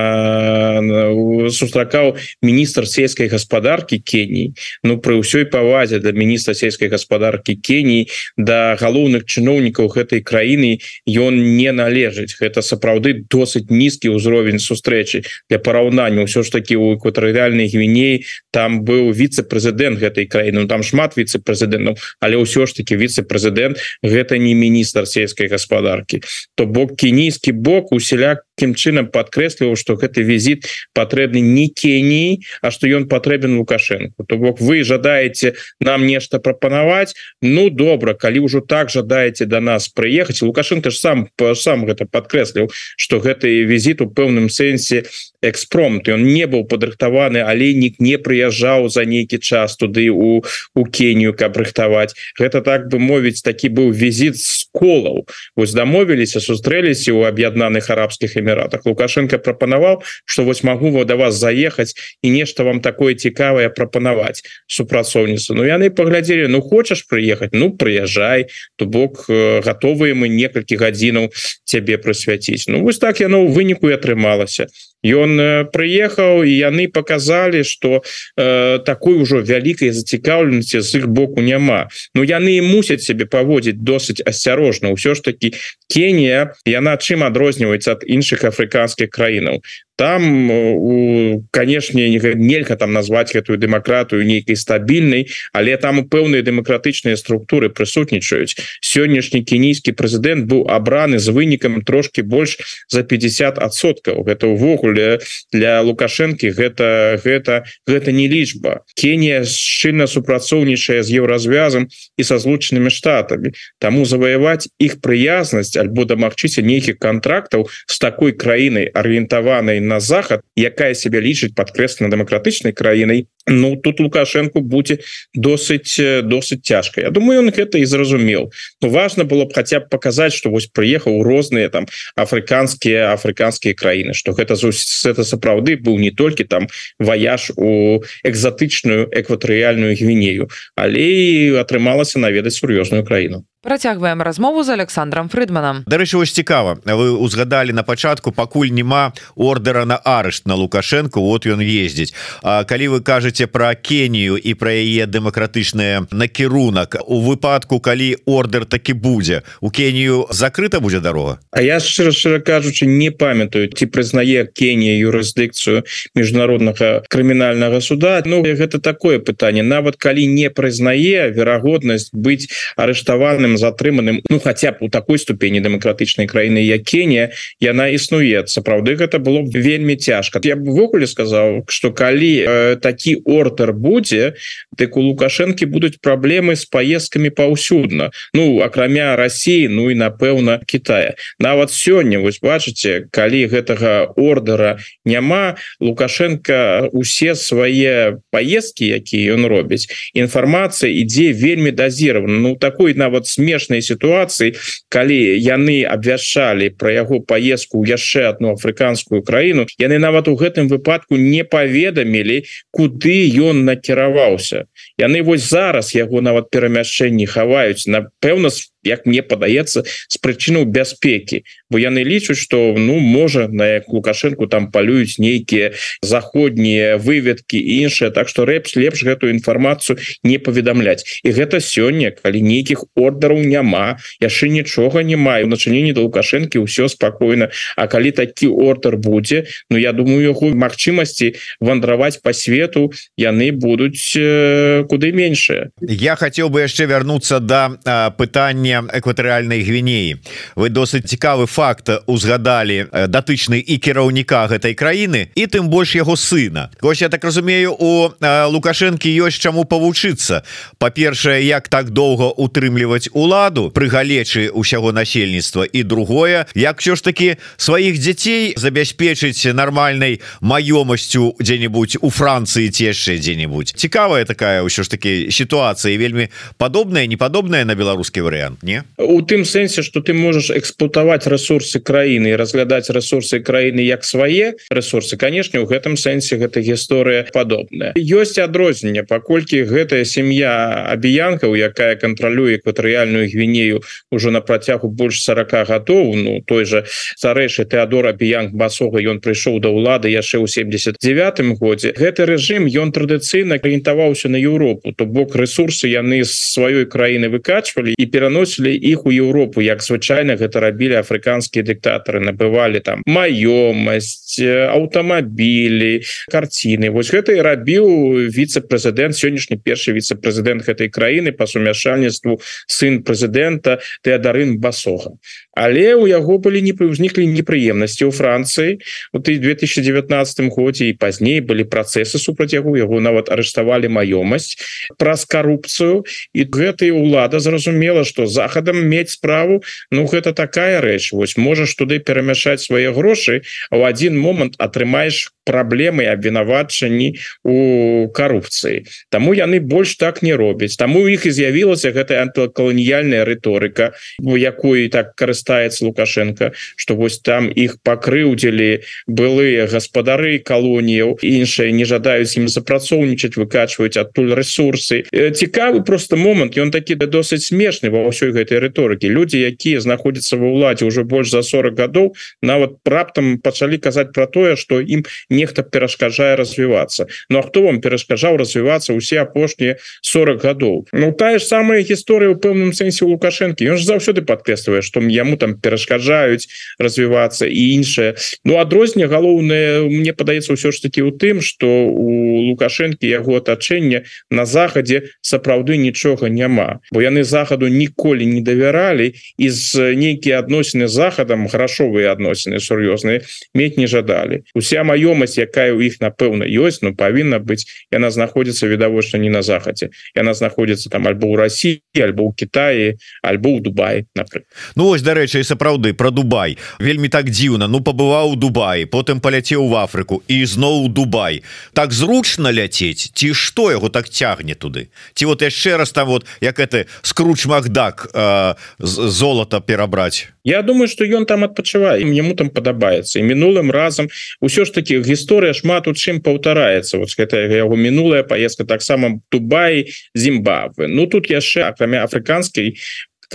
сустракаў 1.51 2.15
міністр 2.39 2.87
сельскай 2.87 3.27
гаспадаркі 3.27 3.99
Кеній. 3.99 4.55
Ну 4.87 5.03
пры 5.03 5.19
ўсёй 5.19 5.51
павазе 5.51 5.99
для 5.99 6.15
міністра 6.15 6.55
сельскай 6.55 6.87
гаспадаркі 6.87 7.59
Кеній 7.59 8.07
да 8.39 8.79
галоўных 8.79 9.24
чыноўнікаў 9.27 9.89
гэтай 9.89 10.21
краіны 10.21 10.81
ён 11.09 11.35
не 11.57 11.73
належыць 11.73 12.37
гэта 12.39 12.63
сапраўды 12.63 13.27
досыць 13.31 13.69
нізкі 13.71 14.15
ўзровень 14.15 14.63
сустрэчы 14.63 15.25
для 15.51 15.59
параўнання 15.59 16.25
ўсё 16.29 16.47
ж 16.47 16.55
таки 16.55 16.77
у 16.77 16.95
экватарыяльнай 16.95 17.69
гвіней 17.69 18.25
там 18.53 18.85
быў 18.85 19.11
віце-прэзідэнт 19.13 19.99
гэтай 19.99 20.27
краіны 20.27 20.65
ну, 20.65 20.69
там 20.69 20.83
шмат 20.83 21.17
віце-прэзідэнтаў 21.17 21.99
але 22.21 22.37
ўсё 22.39 22.67
ж 22.67 22.77
таки 22.79 22.97
віце-прэзідэнт 22.97 23.81
гэта 24.05 24.39
не 24.39 24.55
міністр 24.55 25.09
сельскай 25.09 25.49
гаспадаркі 25.49 26.23
то 26.55 26.67
бок 26.67 26.97
кенійскі 26.97 27.53
бок 27.53 27.93
усяляк 27.93 28.45
Кім 28.55 28.75
чынам 28.79 29.11
падкрэсліваў 29.11 29.75
что 29.75 29.99
гэты 29.99 30.23
візіт 30.23 30.71
патрэбны 30.95 31.43
не 31.43 31.67
Кеніі 31.67 32.47
А 32.63 32.71
что 32.71 32.87
ён 32.87 33.11
патрэбен 33.11 33.59
лукашенко 33.59 34.23
то 34.23 34.39
бок 34.39 34.61
вы 34.61 34.85
жадаеце 34.87 35.59
нам 35.81 36.07
нешта 36.07 36.39
прапанаваць? 36.39 37.15
Ну 37.43 37.67
добра 37.71 38.15
калі 38.15 38.47
ўжо 38.47 38.63
так 38.63 38.95
жадаеце 39.15 39.47
до 39.47 39.61
нас 39.61 39.89
прыехаць. 39.89 40.43
Лукашенко 40.43 40.91
ж 40.91 40.99
сам 40.99 41.29
сам 41.55 41.87
гэта 41.87 42.07
падкрэсліў 42.07 42.71
что 42.97 43.21
гэты 43.21 43.65
візіт 43.65 44.01
у 44.03 44.07
пэўным 44.07 44.49
сэнсе 44.51 45.05
экспромт. 45.43 46.09
Он 46.09 46.25
не 46.25 46.47
быў 46.47 46.65
падрыхтаваны 46.65 47.45
алейнік 47.45 48.01
не 48.01 48.17
прыязджаў 48.19 48.89
за 48.89 49.05
нейкі 49.05 49.39
час 49.39 49.77
туды 49.77 50.11
у 50.11 50.43
у 50.75 50.85
Кенію 50.85 51.35
каб 51.35 51.57
рыхтаваць. 51.57 52.15
Гэта 52.39 52.61
так 52.61 52.89
бы 52.89 52.99
мовіць 52.99 53.43
такі 53.43 53.69
быў 53.69 53.93
візіт 53.93 54.37
з 54.37 54.67
колаў. 54.73 55.27
Вось 55.57 55.75
дамовіліся 55.75 56.41
сустрэліся 56.41 57.13
у 57.13 57.23
аб'яднаных 57.23 57.91
арабскіх 57.91 58.37
эміратах. 58.37 58.87
Лукашенко 58.87 59.39
прапанаваў 59.39 60.03
что 60.25 60.45
вось 60.45 60.63
могу 60.65 60.91
вот 60.91 61.07
до 61.07 61.17
вас 61.17 61.35
заехаць 61.35 61.95
і 62.23 62.31
нешта 62.31 62.65
вам 62.65 62.81
такое 62.81 63.15
цікавае 63.15 63.69
прапанаваць 63.69 64.43
супрацоўніцу. 64.67 65.55
Ну 65.55 65.63
яны 65.65 65.91
паглядзелі 65.91 66.49
Ну 66.49 66.61
хочаш 66.61 67.07
прыехаць 67.07 67.53
Ну 67.53 67.71
прыязджай. 67.71 68.49
То 68.77 68.87
бок 68.95 69.27
готовыя 69.67 70.15
мы 70.15 70.31
некалькі 70.31 70.79
гадзінаў 70.79 71.31
цябе 71.67 71.99
прысвяціць 71.99 72.71
Ну 72.71 72.87
вось 72.87 73.03
так 73.03 73.21
яно 73.21 73.43
ў 73.43 73.51
выніку 73.51 73.91
і 73.91 73.99
атрымалася 73.99 74.71
ён 75.05 75.69
прыехаў 75.69 76.49
і 76.49 76.53
яны 76.53 76.89
показалі 76.89 77.65
что 77.65 78.01
э, 78.37 78.79
такой 78.87 79.21
ужо 79.21 79.43
вялікай 79.45 79.93
зацікаўленасці 79.93 80.81
з 80.81 81.03
іх 81.03 81.07
боку 81.09 81.45
няма 81.45 81.89
Ну 82.15 82.25
яны 82.25 82.63
мусяць 82.63 83.05
себе 83.05 83.27
паводзіць 83.27 83.83
досыць 83.83 84.25
асцярожна 84.25 84.95
ўсё 84.97 85.15
ж 85.15 85.21
таки 85.21 85.53
Кенія 85.93 86.57
яна 86.65 86.97
чым 86.97 87.27
адрозніваецца 87.27 88.01
ад 88.01 88.09
іншых 88.09 88.49
афрыканскіх 88.49 89.11
краінаў 89.11 89.61
там 89.97 90.51
у 90.51 91.45
канешне 91.51 92.09
нельга 92.11 92.77
там 92.77 92.93
назваць 92.93 93.33
гэтую 93.35 93.59
дэмакратыю 93.59 94.27
нейкай 94.27 94.57
стабільнай 94.57 95.31
але 95.53 95.77
там 95.77 96.03
пэўныя 96.09 96.43
дэмакратычныя 96.43 97.17
структуры 97.17 97.71
прысутнічаюць. 97.71 98.59
Сённяшні 98.83 99.45
кенійскі 99.47 99.95
прэзідэнт 99.95 100.51
быў 100.51 100.67
абраны 100.67 101.19
з 101.23 101.31
вынікам 101.31 101.83
трошки 101.87 102.27
больш 102.27 102.59
за 102.91 103.07
50соткаў 103.07 104.27
гэта 104.27 104.51
ўвогуле 104.51 105.23
для 105.55 105.79
лукашэнкі 105.87 106.51
гэта 106.51 107.21
гэта 107.23 107.63
гэта 107.87 108.11
не 108.11 108.27
лічба. 108.27 108.83
Кенія 108.99 109.45
шчыльна 109.47 110.11
супрацоўнічае 110.11 111.03
з 111.07 111.23
еўразвязам 111.23 111.87
і 112.19 112.23
са 112.23 112.39
злучанымі 112.43 112.91
штатамі. 112.91 113.55
Таму 113.79 114.05
заваяваць 114.05 114.67
іх 114.83 114.99
прыязнасць 114.99 115.79
альбо 115.79 116.05
дамагчыся 116.05 116.67
нейкіх 116.67 116.99
контрактаў 116.99 117.71
з 117.87 117.97
такой 117.99 118.33
краінай 118.35 118.91
арыентаванай 118.91 119.84
на 119.85 120.01
захад 120.01 120.41
якая 120.57 120.95
себе 120.95 121.21
лічыць 121.21 121.55
падкрэслена 121.59 122.11
дэмакратычнай 122.15 122.73
краінай 122.73 123.27
Ну 123.47 123.77
тут 123.77 124.01
лукашенко 124.01 124.61
будзе 124.61 124.99
досыць 125.35 126.01
досыць 126.25 126.65
цяжка 126.65 127.01
Я 127.01 127.11
думаю 127.11 127.41
он 127.41 127.51
гэта 127.51 127.79
і 127.79 127.85
зразумеў 127.85 128.53
но 128.81 128.89
важно 128.89 129.25
было 129.25 129.45
б 129.45 129.53
хотя 129.55 129.81
б 129.81 129.89
показать 129.89 130.33
что 130.33 130.51
вось 130.51 130.67
прыехаў 130.67 131.23
розныя 131.23 131.69
там 131.69 131.87
афрыканскія 132.17 133.13
афрыканскія 133.13 133.75
краіны 133.75 134.15
что 134.15 134.33
гэта 134.33 134.55
это 134.55 135.25
сапраўды 135.25 135.77
быў 135.77 135.99
не 135.99 136.11
толькі 136.11 136.45
там 136.45 136.69
ваяж 136.99 137.53
у 137.57 138.01
экзатычную 138.25 139.09
экватарыяльную 139.13 139.97
гвінею 139.97 140.49
але 140.77 141.61
атрымалася 141.61 142.19
наведаць 142.19 142.57
сур'ёзную 142.57 143.05
краіну 143.05 143.45
Працягваем 143.65 144.21
размову 144.21 144.63
з 144.63 144.69
Александром 144.77 145.29
Фрыдманам 145.29 145.85
Дарэчы 145.89 146.17
вось 146.21 146.33
цікава 146.33 146.85
вы 146.85 147.17
узгадалі 147.17 147.73
на 147.73 147.83
пачатку 147.83 148.33
пакуль 148.33 148.69
няма 148.69 149.13
ордера 149.37 149.85
на 149.85 149.97
арышт 149.97 150.47
на 150.47 150.55
лукашенко 150.55 151.21
вот 151.21 151.47
ён 151.47 151.65
ездзіць. 151.65 152.13
А 152.43 152.65
калі 152.65 152.89
вы 152.89 153.01
кажаце 153.01 153.34
про 153.43 153.75
Кенію 153.75 154.39
і 154.39 154.55
пра 154.55 154.71
яе 154.71 155.07
дэмакратычныя 155.11 156.07
накірунак. 156.15 157.03
У 157.07 157.21
выпадку 157.21 157.81
калі 157.81 158.17
ордер 158.27 158.65
такі 158.65 158.95
будзе 158.95 159.43
у 159.61 159.71
Кенію 159.71 160.27
закрыта 160.31 160.81
будзе 160.81 161.01
дарога? 161.01 161.39
А 161.51 161.63
я 161.63 161.81
шчыра 161.81 162.13
шчыра 162.15 162.39
кажучы 162.39 162.87
не 162.87 163.11
памятаю 163.11 163.67
ці 163.67 163.91
прызнае 163.91 164.47
Кенія 164.47 164.95
юрысдыкцыю 165.11 165.83
міжнароднага 166.15 167.03
крымінальнага 167.11 167.81
суда. 167.81 168.23
Ну 168.25 168.43
гэта 168.47 168.79
такое 168.79 169.19
пытанне. 169.19 169.67
Нават 169.67 169.97
калі 169.97 170.27
не 170.31 170.47
прызнае 170.51 171.35
верагоднасць 171.35 172.15
быць 172.15 172.47
арыштаваным 172.77 173.59
затрыманым 173.59 174.23
ну 174.31 174.39
хотя 174.39 174.73
б 174.73 174.87
у 174.87 174.89
такой 174.89 175.19
ступені 175.19 175.61
дэмакратычнай 175.61 176.31
краіны 176.31 176.63
як 176.63 176.85
Кенія 176.87 177.35
яна 177.61 177.91
існуе. 177.91 178.47
Сапраўды 178.47 178.95
гэта 178.95 179.19
было 179.19 179.43
вельмі 179.43 179.97
цяжка. 179.97 180.41
Я 180.45 180.57
бвогуле 180.57 181.07
сказаў 181.07 181.65
что 181.69 181.93
калі 181.93 182.33
э, 182.47 182.77
такі 182.77 183.24
ордер 183.25 183.73
будзе 183.73 184.35
дык 184.77 184.97
у 184.97 185.03
лукашэнкі 185.03 185.67
будуць 185.71 185.99
праблемы 186.03 186.57
з 186.57 186.67
паездкамі 186.69 187.31
паўсюдна 187.31 188.11
ну 188.35 188.61
акрамя 188.61 189.17
Росіі 189.17 189.69
Ну 189.69 189.91
і 189.91 189.95
напэўна 189.95 190.61
Китая. 190.67 191.15
Нават 191.39 191.71
сёння 191.71 192.21
вось 192.21 192.41
бачыце 192.41 193.07
калі 193.11 193.47
гэтага 193.49 194.13
ордера 194.17 194.79
няма 195.05 195.57
лукашенко 195.81 196.91
усе 196.93 197.35
свае 197.35 198.21
поездки 198.31 198.91
якія 198.93 199.35
ён 199.35 199.47
робіць 199.47 199.89
інфармацыя 200.15 200.91
ідзе 200.91 201.33
вельмі 201.33 201.71
дазіравана 201.71 202.39
Ну 202.39 202.57
такой 202.57 202.95
нават 202.95 203.27
смешнай 203.27 203.83
сітуацыі 203.83 204.55
калі 204.89 205.19
яны 205.41 205.85
абвяшчалі 205.85 206.71
про 206.77 206.93
яго 206.93 207.21
поездку 207.21 207.85
яшчэ 207.85 208.29
одну 208.35 208.55
афрыканскую 208.55 209.23
краіну 209.23 209.67
яны 209.79 209.99
нават 209.99 210.29
у 210.29 210.37
гэтым 210.37 210.69
выпадку 210.69 211.17
не 211.17 211.45
паведамілі 211.45 212.45
куды 212.71 213.14
ён 213.51 213.65
накіраваўся? 213.69 214.65
Яны 214.99 215.23
вось 215.23 215.47
зараз 215.49 215.95
яго 215.95 216.21
нават 216.21 216.51
перамяшчэнні 216.51 217.27
хаваюць 217.31 217.87
напэўна 217.87 218.51
с 218.51 218.74
як 218.85 219.07
мне 219.07 219.23
падаецца 219.23 219.85
з 219.85 220.17
прычынаў 220.23 220.65
бяспекі. 220.65 221.45
Бо 221.71 221.79
яны 221.79 222.05
лічуць 222.05 222.39
что 222.39 222.75
ну 222.79 222.99
можа 222.99 223.49
на 223.49 223.81
як 223.81 223.89
лукашенко 223.89 224.47
там 224.47 224.71
палююць 224.71 225.19
нейкія 225.19 225.73
заходнія 226.03 226.97
выведкі 226.97 227.59
іншыя 227.59 228.11
так 228.11 228.29
что 228.29 228.45
рэпс 228.45 228.77
лепш 228.77 229.05
гэтую 229.05 229.33
інфармацыю 229.33 229.99
не 230.23 230.39
паведамляць. 230.39 231.23
І 231.25 231.33
гэта 231.33 231.61
сёння 231.61 232.13
калі 232.13 232.43
нейкіх 232.43 232.85
ордераў 232.95 233.43
няма 233.43 233.99
яшчэ 234.21 234.49
нічога 234.49 235.03
не 235.03 235.17
маю. 235.17 235.47
Начыненні 235.47 235.93
до 235.93 236.07
лукашэнкі 236.07 236.65
ўсё 236.65 236.89
спакойна. 236.89 237.51
А 237.77 237.87
калі 237.87 238.11
такі 238.13 238.49
ордер 238.49 238.97
будзе 238.97 239.45
Ну 239.71 239.79
я 239.79 239.93
думаю 239.93 240.23
яго 240.23 240.51
магчымасці 240.55 241.35
вандраваць 241.61 242.21
по 242.23 242.33
свету 242.33 242.93
яны 243.17 243.51
будуць 243.53 244.15
э, 244.17 244.85
куды 244.89 245.13
меншыя. 245.13 245.71
Я 245.81 246.17
хотел 246.17 246.51
бы 246.51 246.61
яшчэ 246.61 246.87
вярнуцца 246.87 247.41
до 247.41 247.79
да, 247.85 248.11
пытання 248.11 248.74
экватарыальнай 248.83 249.63
гвінеі. 249.63 250.19
Вы 250.57 250.69
досыць 250.71 251.07
цікавы 251.07 251.47
факт 251.47 251.91
узгадалі 252.07 252.89
датычны 253.09 253.61
і 253.61 253.79
кіраўніка 253.79 254.47
гэтай 254.51 254.75
краіны 254.75 255.29
і 255.35 255.45
тым 255.47 255.69
больш 255.69 255.95
яго 255.95 256.17
сына. 256.17 256.71
Вось 256.81 257.03
я 257.03 257.09
так 257.09 257.25
разумею 257.25 257.77
у 257.79 258.11
лукашэнкі 258.21 259.11
ёсць 259.23 259.39
чаму 259.39 259.65
павучыцца. 259.65 260.43
Па-першае 260.79 261.45
як 261.45 261.69
так 261.69 261.91
доўга 261.91 262.33
утрымліваць 262.35 263.13
уладу 263.13 263.71
пры 263.71 263.89
галечы 263.93 264.51
ўсяго 264.51 264.93
насельніцтва 264.93 265.69
і 265.71 265.83
другое 265.83 266.47
як 266.55 266.81
все 266.81 266.97
ж 266.97 267.05
таки 267.05 267.37
сваіх 267.57 267.99
дзяцей 267.99 268.55
забяспечыць 268.57 269.53
нармальнай 269.53 270.21
маёмасцю 270.41 271.37
дзе-нибудь 271.41 271.99
у 272.01 272.11
Францыі 272.11 272.71
ці 272.71 272.91
яшчэ 272.91 273.19
дзе-нибудь 273.19 273.75
цікавая 273.77 274.25
такая 274.25 274.65
ўсё 274.65 274.83
ж 274.83 274.91
таки 274.91 275.31
сітуацыя 275.31 275.97
вельмі 275.99 276.29
падобная 276.57 277.07
непадобная 277.07 277.65
на 277.65 277.75
беларускі 277.75 278.25
варыянт 278.25 278.64
не? 278.65 278.83
У 278.99 279.21
тым 279.23 279.45
сэнсе 279.45 279.83
что 279.83 280.01
ты 280.01 280.15
можешь 280.15 280.51
эксплуатаваць 280.51 281.27
ресурсы 281.29 281.81
краіны 281.81 282.33
і 282.33 282.37
разглядаць 282.41 282.91
ресурсы 282.91 283.41
краіны 283.41 283.85
як 283.85 284.05
свае 284.05 284.55
ресурсы 284.71 285.17
конечно 285.17 285.61
у 285.61 285.67
гэтым 285.67 285.97
сэнсе 285.97 286.41
гэта 286.41 286.65
гісторыя 286.65 287.29
падобная. 287.33 287.93
Ёсць 287.95 288.41
адрозненне 288.41 289.05
паколькі 289.05 289.63
гэтая 289.69 290.05
сям'я 290.05 290.89
абіянкаў 290.91 291.55
якая 291.55 291.95
кантралюе 292.01 292.57
экватарыяльную 292.57 293.29
гвінею 293.29 293.83
уже 294.11 294.31
на 294.31 294.41
працягу 294.41 294.89
больш 294.89 295.21
40 295.23 295.69
гадоў 295.69 296.17
Ну 296.17 296.41
той 296.41 296.65
же 296.65 296.85
старэйшы 297.17 297.65
Теодор 297.69 298.07
абіянк 298.07 298.53
басога 298.53 298.99
ён 299.05 299.21
прыйшоў 299.21 299.61
да 299.61 299.69
ўлады 299.69 300.09
яшчэ 300.09 300.41
ў 300.41 300.49
79 300.49 301.61
годзе. 301.61 301.93
Гэты 301.93 302.25
рэжым 302.25 302.65
ён 302.65 302.93
традыцыйна 302.93 303.61
арыентаваўся 303.61 304.29
на 304.29 304.41
Еўропу 304.41 304.93
то 304.97 305.05
бок 305.05 305.37
ресурсы 305.37 305.89
яны 305.93 306.25
з 306.25 306.33
сваёй 306.33 306.89
краіны 306.89 307.29
выкачвалі 307.29 307.93
і 307.99 308.07
пераносілі 308.07 308.54
пераносілі 308.55 308.75
іх 308.75 309.07
у 309.07 309.13
Еўропу 309.13 309.61
як 309.63 309.83
звычайна 309.83 310.37
гэта 310.37 310.61
рабілі 310.61 311.01
афрыканскія 311.01 311.65
дыктатары 311.65 312.21
набывалі 312.21 312.81
там 312.81 313.03
маёмасць 313.07 314.41
аўтамабілі 314.41 316.03
карціны. 316.31 316.91
Вось 316.91 317.11
гэта 317.11 317.33
і 317.35 317.43
рабіў 317.43 317.87
віце-прэзідэнт 318.31 319.15
сённяшні 319.17 319.59
першы 319.59 319.93
віце-прэзідэнт 319.93 320.65
гэтай 320.67 320.89
краіны 320.89 321.33
па 321.33 321.47
сумяшальніцтву 321.47 322.41
сын 322.67 323.03
прэзідэнта 323.03 323.81
Теадарын 324.03 324.59
басога 324.59 325.19
але 325.55 325.95
у 325.95 326.07
яго 326.07 326.39
былі 326.39 326.63
не 326.63 326.75
ўзніклі 326.75 327.27
непрыемнасці 327.31 328.07
ў 328.07 328.13
Францыі. 328.13 328.79
У 329.15 329.19
ты 329.19 329.39
2019 329.39 330.55
годзе 330.55 330.91
і 330.91 330.99
пазней 330.99 331.41
былі 331.41 331.65
працэсы 331.65 332.19
супраць 332.19 332.55
яго 332.55 332.77
яго 332.77 333.01
нават 333.01 333.31
арыштавалі 333.31 333.89
маёмасць 333.89 334.59
праз 334.99 335.25
карупцыю. 335.25 336.05
І 336.35 336.47
гэтая 336.47 336.93
ўлада 336.93 337.39
зразумела 337.39 338.05
что 338.05 338.27
захадам 338.27 338.83
мець 338.83 339.15
справу 339.15 339.63
Ну 339.91 340.07
гэта 340.07 340.33
такая 340.33 340.81
рэч 340.81 341.13
вось 341.13 341.37
можаш 341.37 341.75
туды 341.75 341.99
перамяшаць 341.99 342.67
свае 342.67 342.93
грошы 342.93 343.43
а 343.71 343.79
ў 343.79 343.89
один 343.89 344.19
момант 344.19 344.59
атрымаеш 344.59 345.31
праблемы 345.45 346.09
абвінавачанні 346.09 347.21
у 347.45 348.09
карупцыі. 348.17 348.89
Таму 349.13 349.37
яны 349.37 349.61
больш 349.61 349.97
так 350.01 350.23
не 350.25 350.33
робяць. 350.35 350.77
Таму 350.81 351.05
у 351.05 351.09
іх 351.09 351.29
і 351.29 351.31
з'явілася 351.31 351.93
гэтая 351.93 352.25
антыкаланіяльная 352.25 353.25
рыторыка 353.29 353.93
у 354.25 354.37
якой 354.41 354.89
так 354.89 355.13
карыстаецца 355.45 355.85
лукашенко 355.85 356.53
что 356.77 356.97
вось 356.97 357.21
там 357.21 357.49
іх 357.49 357.79
пакрыўдзілі 357.85 358.81
былыя 359.07 359.67
гаспадары 359.69 360.39
калоніяў 360.39 361.19
іншыя 361.23 361.73
не 361.73 361.85
жадаюць 361.85 362.37
ім 362.37 362.49
запрацоўнічаць 362.49 363.37
выкачваюць 363.37 363.97
адтуль 363.97 364.35
ресурсы 364.35 365.05
цікавы 365.13 365.85
просто 365.85 366.17
момант 366.17 366.57
ён 366.59 366.71
такі 366.71 366.95
да 366.95 367.07
досыць 367.07 367.45
смешны 367.45 367.91
ва 367.91 368.09
ўсёй 368.09 368.33
гэтай 368.33 368.59
рыторыкі. 368.59 369.09
Людзі 369.09 369.41
якія 369.41 369.81
знаходзяцца 369.81 370.37
ва 370.37 370.49
ўладзе 370.49 370.85
уже 370.89 371.05
больш 371.05 371.31
за 371.31 371.43
40 371.43 371.77
гадоў 371.77 372.15
нават 372.43 372.81
раптам 372.85 373.39
пачалі 373.39 373.79
казаць 373.79 374.13
про 374.13 374.27
тое 374.27 374.57
что 374.57 374.81
ім 374.81 375.05
не 375.31 375.45
нехта 375.45 375.63
перашкаджае 375.63 376.37
развівацца. 376.37 377.07
Ну 377.29 377.39
а 377.39 377.43
хто 377.43 377.63
вам 377.63 377.81
перашкаджаў 377.85 378.41
развівацца 378.41 378.97
усе 378.97 379.21
апошнія 379.21 379.77
40 380.01 380.41
гадоў? 380.41 380.89
Ну 380.93 381.13
тая 381.13 381.39
ж 381.39 381.45
самая 381.45 381.85
гісторыя 381.85 382.33
у 382.33 382.41
пэўным 382.41 382.73
сэнсе 382.73 383.05
лукашэнкі. 383.05 383.69
Ён 383.69 383.77
ж 383.77 383.85
заўсёды 383.85 384.25
падкрэслівае 384.25 384.81
што 384.81 385.05
яму 385.05 385.34
там 385.37 385.59
перашкаджаюць 385.61 386.47
развівацца 386.79 387.47
і 387.47 387.63
іншае. 387.81 388.15
Ну 388.45 388.59
адрозне 388.59 389.07
галоўнае 389.07 389.89
мне 389.89 390.13
падаецца 390.13 390.55
ўсё 390.55 390.71
ж 390.71 390.83
таки 390.83 391.03
у 391.03 391.11
тым 391.11 391.41
что 391.41 391.69
у 391.89 392.51
лукашэнкі 392.53 393.09
яго 393.09 393.41
атачэння 393.41 394.05
на 394.31 394.45
захадзе 394.45 395.11
сапраўды 395.21 395.77
нічога 395.77 396.29
няма. 396.29 396.81
Бо 396.93 397.03
яны 397.03 397.25
захаду 397.25 397.69
ніколі 397.69 398.27
не 398.27 398.41
давяралі 398.41 399.15
і 399.39 399.47
з 399.51 399.95
нейкія 399.97 400.45
адносіны 400.45 400.89
захадам 400.89 401.49
грашовыя 401.49 402.13
адносіны 402.13 402.61
сур'ёзныя 402.61 403.25
мець 403.55 403.77
не 403.77 403.87
жадалі. 403.87 404.45
Уся 404.55 404.85
маёмасць 404.85 405.39
якая 405.41 405.73
у 405.73 405.81
іх 405.81 406.01
напэўна 406.01 406.45
ёсць 406.45 406.83
но 406.83 406.95
павінна 406.95 407.41
быць 407.41 407.65
яна 407.91 408.11
знаходзіцца 408.11 408.69
відавочна 408.69 409.19
не 409.19 409.31
на 409.31 409.43
захадзе. 409.43 409.91
Яна 410.15 410.35
знаходзіцца 410.35 410.91
там 410.91 411.09
альбо 411.09 411.33
ў 411.33 411.37
Росіі 411.41 411.81
альбо 411.97 412.29
ў 412.29 412.33
Китае 412.37 412.89
альбо 413.23 413.57
ў 413.57 413.61
Дубай 413.65 414.07
напрыклад. 414.15 414.49
Ну 414.77 414.93
ось 414.93 415.03
дарэчы 415.03 415.24
сапраўды 415.29 415.93
про 415.93 416.11
Дубай. 416.11 416.59
Вельмі 416.79 417.09
так 417.09 417.31
дзіўна 417.31 417.69
Ну 417.69 417.81
пабываў 417.81 418.33
у 418.33 418.37
Дубаі 418.37 418.85
потым 418.85 419.21
паляцеў 419.21 419.69
в 419.69 419.75
Афрыку 419.77 420.23
і 420.29 420.45
зноў 420.45 420.89
Дубай. 420.89 421.43
Так 421.73 421.93
зручна 421.93 422.53
ляцець 422.53 423.11
ці 423.15 423.33
што 423.35 423.71
яго 423.71 423.89
так 423.89 424.09
цягне 424.09 424.55
туды? 424.55 424.89
Ці 425.15 425.25
вот 425.27 425.43
яшчэ 425.43 425.77
раз 425.77 425.93
там 425.93 426.09
вот 426.09 426.27
як 426.41 426.59
это 426.59 426.87
скруч 427.03 427.47
Макдак 427.47 428.11
э, 428.15 428.55
золата 428.79 429.61
перабраць? 429.61 430.29
Я 430.45 430.63
думаю 430.63 430.89
что 430.89 431.05
ён 431.05 431.27
там 431.27 431.45
адпачывае 431.45 432.05
яму 432.05 432.37
там 432.37 432.51
падабаецца. 432.51 433.19
І 433.19 433.23
мінулым 433.23 433.71
разам 433.71 434.09
усё 434.41 434.65
ж 434.65 434.75
таки 434.75 435.01
гісторыя 435.01 435.57
шмат 435.57 435.89
у 435.89 435.95
чым 435.95 436.21
паўтараецца. 436.21 436.99
Вот 436.99 437.09
гэта 437.17 437.49
яго 437.49 437.77
мінулая 437.77 438.23
поездка 438.23 438.65
таксама 438.65 439.21
Дубай 439.33 439.89
Зімбабве. 440.15 440.87
Ну 440.89 441.07
тут 441.07 441.31
яшчэ 441.31 441.65
акрамя 441.65 442.05
афрыканскай 442.05 442.77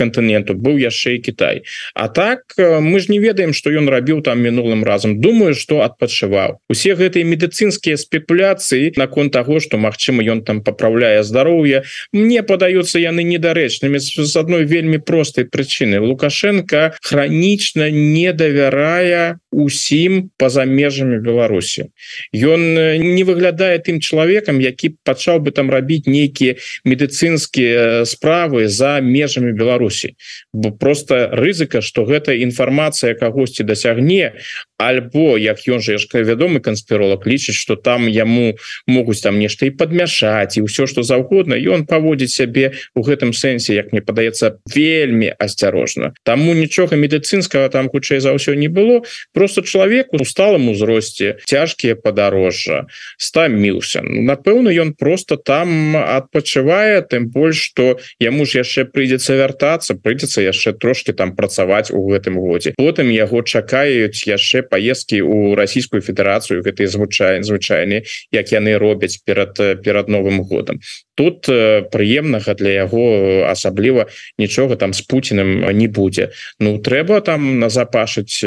континенту 0.00 0.56
быў 0.56 0.80
яшчэ 0.80 1.20
і 1.20 1.22
Китай. 1.28 1.62
А 1.94 2.08
так 2.08 2.56
мы 2.56 2.96
ж 3.00 3.12
не 3.12 3.20
ведаем 3.20 3.52
что 3.52 3.68
ён 3.68 3.92
рабіў 3.92 4.24
там 4.24 4.40
мінулым 4.40 4.84
разам. 4.84 5.20
Думаю 5.20 5.52
что 5.54 5.84
адпачываў 5.84 6.64
усе 6.72 6.96
гэтыя 6.96 7.28
медыцынскія 7.28 8.00
спекуляцыі 8.00 8.96
наконт 8.96 9.32
того 9.36 9.60
что 9.60 9.76
Мачыма 9.76 10.24
ён 10.24 10.40
там 10.44 10.62
поправляе 10.64 11.22
здароўе 11.22 11.84
мне 12.12 12.42
падаюцца 12.42 12.96
яны 13.02 13.26
недарэчнымі 13.26 13.98
з 14.00 14.34
адной 14.36 14.64
вельмі 14.64 14.98
простай 14.98 15.44
прычыны. 15.44 16.00
Лукашенко 16.00 16.96
хронічна 17.02 17.90
не 17.90 18.32
давярая 18.32 19.40
усім 19.50 20.30
по-за 20.38 20.64
межамі 20.64 21.18
Беларусі. 21.18 21.90
Ён 22.32 22.60
не 22.98 23.22
выглядае 23.26 23.76
тым 23.82 24.00
чалавекам 24.00 24.60
які 24.60 24.94
пачаў 25.04 25.42
бы 25.42 25.50
там 25.50 25.70
рабіць 25.70 26.06
нейкія 26.06 26.56
медыцынскія 26.84 28.06
справы 28.06 28.68
за 28.68 29.00
межамі 29.00 29.52
Беларусі 29.52 29.89
беларусі 29.90 30.14
бо 30.52 30.70
просто 30.70 31.28
рызыка 31.32 31.82
что 31.82 32.04
гэта 32.04 32.34
інфармацыя 32.34 33.14
кагосьці 33.14 33.64
дасягне 33.64 34.34
альбо 34.78 35.36
як 35.38 35.58
ён 35.68 35.80
же 35.80 35.92
яшка 35.92 36.22
вядомы 36.22 36.60
канспіролог 36.60 37.26
лічыць 37.26 37.54
что 37.54 37.76
там 37.76 38.08
яму 38.08 38.56
могуць 38.86 39.20
там 39.20 39.38
нешта 39.38 39.66
і 39.66 39.70
подмяшаць 39.70 40.56
і 40.56 40.66
ўсё 40.66 40.86
что 40.86 41.02
заўгодна 41.02 41.56
он 41.70 41.86
паводзіць 41.86 42.34
сябе 42.34 42.72
у 42.94 43.02
гэтым 43.02 43.32
сэнсе 43.32 43.74
як 43.74 43.92
мне 43.92 44.00
падаецца 44.00 44.58
вельмі 44.66 45.30
асцярожна. 45.38 46.12
Таму 46.24 46.54
нічога 46.54 46.96
медыцынскага 46.96 47.68
там 47.68 47.88
хутчэй 47.88 48.20
за 48.20 48.34
ўсё 48.34 48.54
не 48.54 48.68
было. 48.68 49.02
Просто 49.32 49.62
чалавек 49.62 50.12
у 50.12 50.24
сталым 50.24 50.70
узросце 50.70 51.38
цяжкія 51.46 51.94
падарожжа 51.94 52.86
стаміўся. 53.18 54.02
Ну, 54.02 54.22
напэўна 54.22 54.72
ён 54.74 54.94
просто 54.94 55.36
там 55.36 55.96
адпачывае 55.96 57.02
тым 57.06 57.30
больш 57.30 57.70
что 57.70 58.00
яму 58.18 58.46
ж 58.46 58.64
яшчэ 58.64 58.88
прыйдзецца 58.90 59.36
вяртацца 59.36 59.79
прыйдзецца 59.88 60.42
яшчэ 60.42 60.72
трошки 60.72 61.12
там 61.12 61.36
працаваць 61.36 61.90
у 61.90 62.04
гэтым 62.10 62.36
годзе. 62.40 62.74
Потым 62.76 63.08
яго 63.08 63.42
чакаюць 63.42 64.26
яшчэ 64.26 64.62
поездки 64.62 65.20
у 65.20 65.54
Российскую 65.54 66.02
Федерацию 66.02 66.62
гэтай 66.62 66.86
звычай 66.86 67.42
звычайны 67.42 68.04
як 68.30 68.52
яны 68.52 68.76
робяць 68.78 69.18
перад 69.24 69.56
перад 69.82 70.08
новым 70.08 70.42
годам. 70.42 70.80
Тут 71.14 71.46
прыемнага 71.92 72.54
для 72.54 72.84
яго 72.84 73.44
асабліва 73.48 74.08
нічога 74.38 74.76
там 74.76 74.92
с 74.92 75.02
Путиным 75.02 75.64
не 75.72 75.88
будзе. 75.88 76.30
Ну 76.58 76.78
трэба 76.78 77.20
там 77.20 77.60
назапашыць 77.60 78.40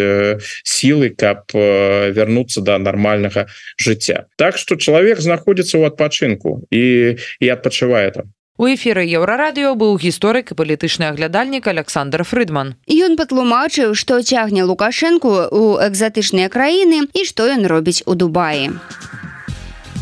сілы 0.64 1.10
каб 1.10 1.50
вярнуцца 1.54 2.62
до 2.62 2.74
да 2.74 2.78
нормальнага 2.78 3.48
жыцця. 3.78 4.26
Так 4.38 4.58
что 4.58 4.76
чалавек 4.76 5.20
знаходзіцца 5.20 5.78
ў 5.78 5.94
адпачынку 5.94 6.66
і 6.72 7.18
і 7.40 7.48
адпачывае 7.50 8.12
там 8.12 8.34
У 8.62 8.68
эфіры 8.70 9.02
еўрарадыё 9.18 9.74
быў 9.74 9.98
гісторык 9.98 10.54
і 10.54 10.58
палітычны 10.60 11.10
аглядальнік 11.10 11.66
Александр 11.72 12.22
Фрыдман. 12.22 12.78
Ён 12.86 13.18
патлумачыў, 13.18 13.98
што 13.98 14.22
цягне 14.22 14.62
Лукашэнку 14.70 15.50
ў 15.50 15.82
экзатычныя 15.90 16.54
краіны 16.54 17.10
і 17.18 17.26
што 17.26 17.50
ён 17.50 17.66
робіць 17.66 18.06
у 18.06 18.14
Дубаі. 18.14 18.70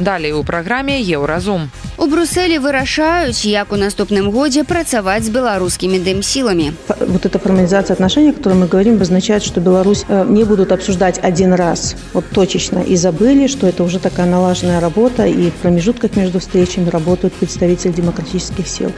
Далей 0.02 0.34
у 0.34 0.44
праграме 0.44 1.00
еўразум. 1.00 1.70
У 1.98 2.08
Брусселе 2.08 2.58
вырашаюць, 2.60 3.46
як 3.46 3.72
у 3.72 3.78
наступным 3.78 4.32
годзе 4.34 4.64
працаваць 4.64 5.24
з 5.24 5.30
беларускімі 5.30 6.00
дэмсіламі. 6.02 6.74
Вот 7.06 7.26
эта 7.26 7.38
формализация 7.38 7.94
отношений, 7.94 8.32
о 8.32 8.34
которой 8.34 8.58
мы 8.58 8.68
говорим, 8.68 8.96
обозначает, 8.96 9.44
что 9.44 9.62
Беларусь 9.62 10.06
не 10.10 10.44
будут 10.44 10.72
обсуждать 10.72 11.20
один 11.22 11.54
раз, 11.54 11.96
вот 12.14 12.26
точечно, 12.30 12.80
и 12.80 12.96
забыли, 12.96 13.46
что 13.46 13.68
это 13.68 13.84
уже 13.84 14.00
такая 14.00 14.26
налаженная 14.26 14.80
работа, 14.80 15.28
и 15.28 15.52
в 15.52 15.54
промежутках 15.62 16.16
между 16.16 16.40
встречами 16.40 16.90
работают 16.90 17.36
представители 17.36 17.92
демократических 17.92 18.68
сил 18.68 18.92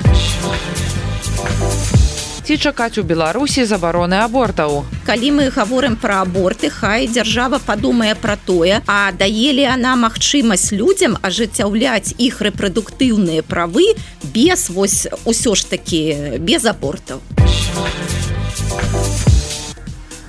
ці 2.44 2.58
чакаць 2.58 3.00
у 3.00 3.04
беларусі 3.08 3.64
забароны 3.64 4.20
абортаў. 4.20 4.84
Калі 5.08 5.30
мы 5.32 5.48
гаворым 5.48 5.96
пра 5.96 6.20
аборты 6.28 6.68
хай 6.68 7.08
дзяржава 7.08 7.60
падумае 7.64 8.16
пра 8.20 8.36
тое 8.36 8.84
а 8.88 9.12
даелі 9.16 9.64
она 9.72 9.96
магчымасць 9.96 10.76
людзям 10.76 11.16
ажыццяўляць 11.24 12.16
іх 12.20 12.44
рэпрадуктыўныя 12.44 13.48
правы 13.48 13.96
без 14.36 14.70
вось 14.70 15.08
усё 15.24 15.56
ж 15.56 15.72
такі 15.72 16.02
без 16.44 16.68
абортаў. 16.68 17.24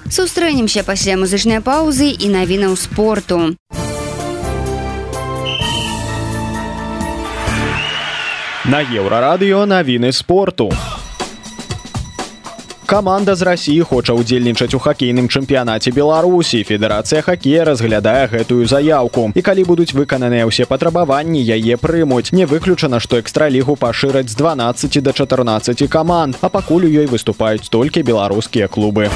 Сустрэнемся 0.07 0.87
пасля 0.87 1.19
музычнай 1.19 1.59
паўзы 1.59 2.15
і 2.15 2.31
навінаў 2.31 2.79
спорту. 2.79 3.59
На 8.65 8.81
еўрарадыё 8.81 9.67
навіны 9.67 10.13
спорту. 10.13 10.71
у 10.71 11.04
Каманда 12.95 13.35
з 13.35 13.43
рассіі 13.43 13.83
хоча 13.83 14.15
ўдзельнічаць 14.15 14.71
у 14.71 14.79
хакейным 14.79 15.27
чэмпіянаце 15.27 15.91
Беларусі. 15.91 16.61
Федэрацыя 16.63 17.27
хакея 17.27 17.65
разглядае 17.67 18.31
гэтую 18.31 18.71
заяўку. 18.71 19.35
І 19.35 19.43
калі 19.43 19.67
будуць 19.67 19.91
выкананыя 19.99 20.47
ўсе 20.47 20.63
патрабаванні, 20.63 21.43
яе 21.43 21.75
прымуць. 21.75 22.31
Не 22.31 22.47
выключана, 22.47 23.03
што 23.03 23.19
экстралігу 23.19 23.75
пашыраць 23.75 24.31
з 24.31 24.39
12 24.39 25.03
до 25.03 25.11
14 25.11 25.91
каманд, 25.91 26.39
а 26.39 26.47
пакуль 26.47 26.87
у 26.87 26.95
ёй 27.03 27.11
выступаюць 27.11 27.67
толькі 27.67 28.07
беларускія 28.07 28.71
клубы 28.71 29.11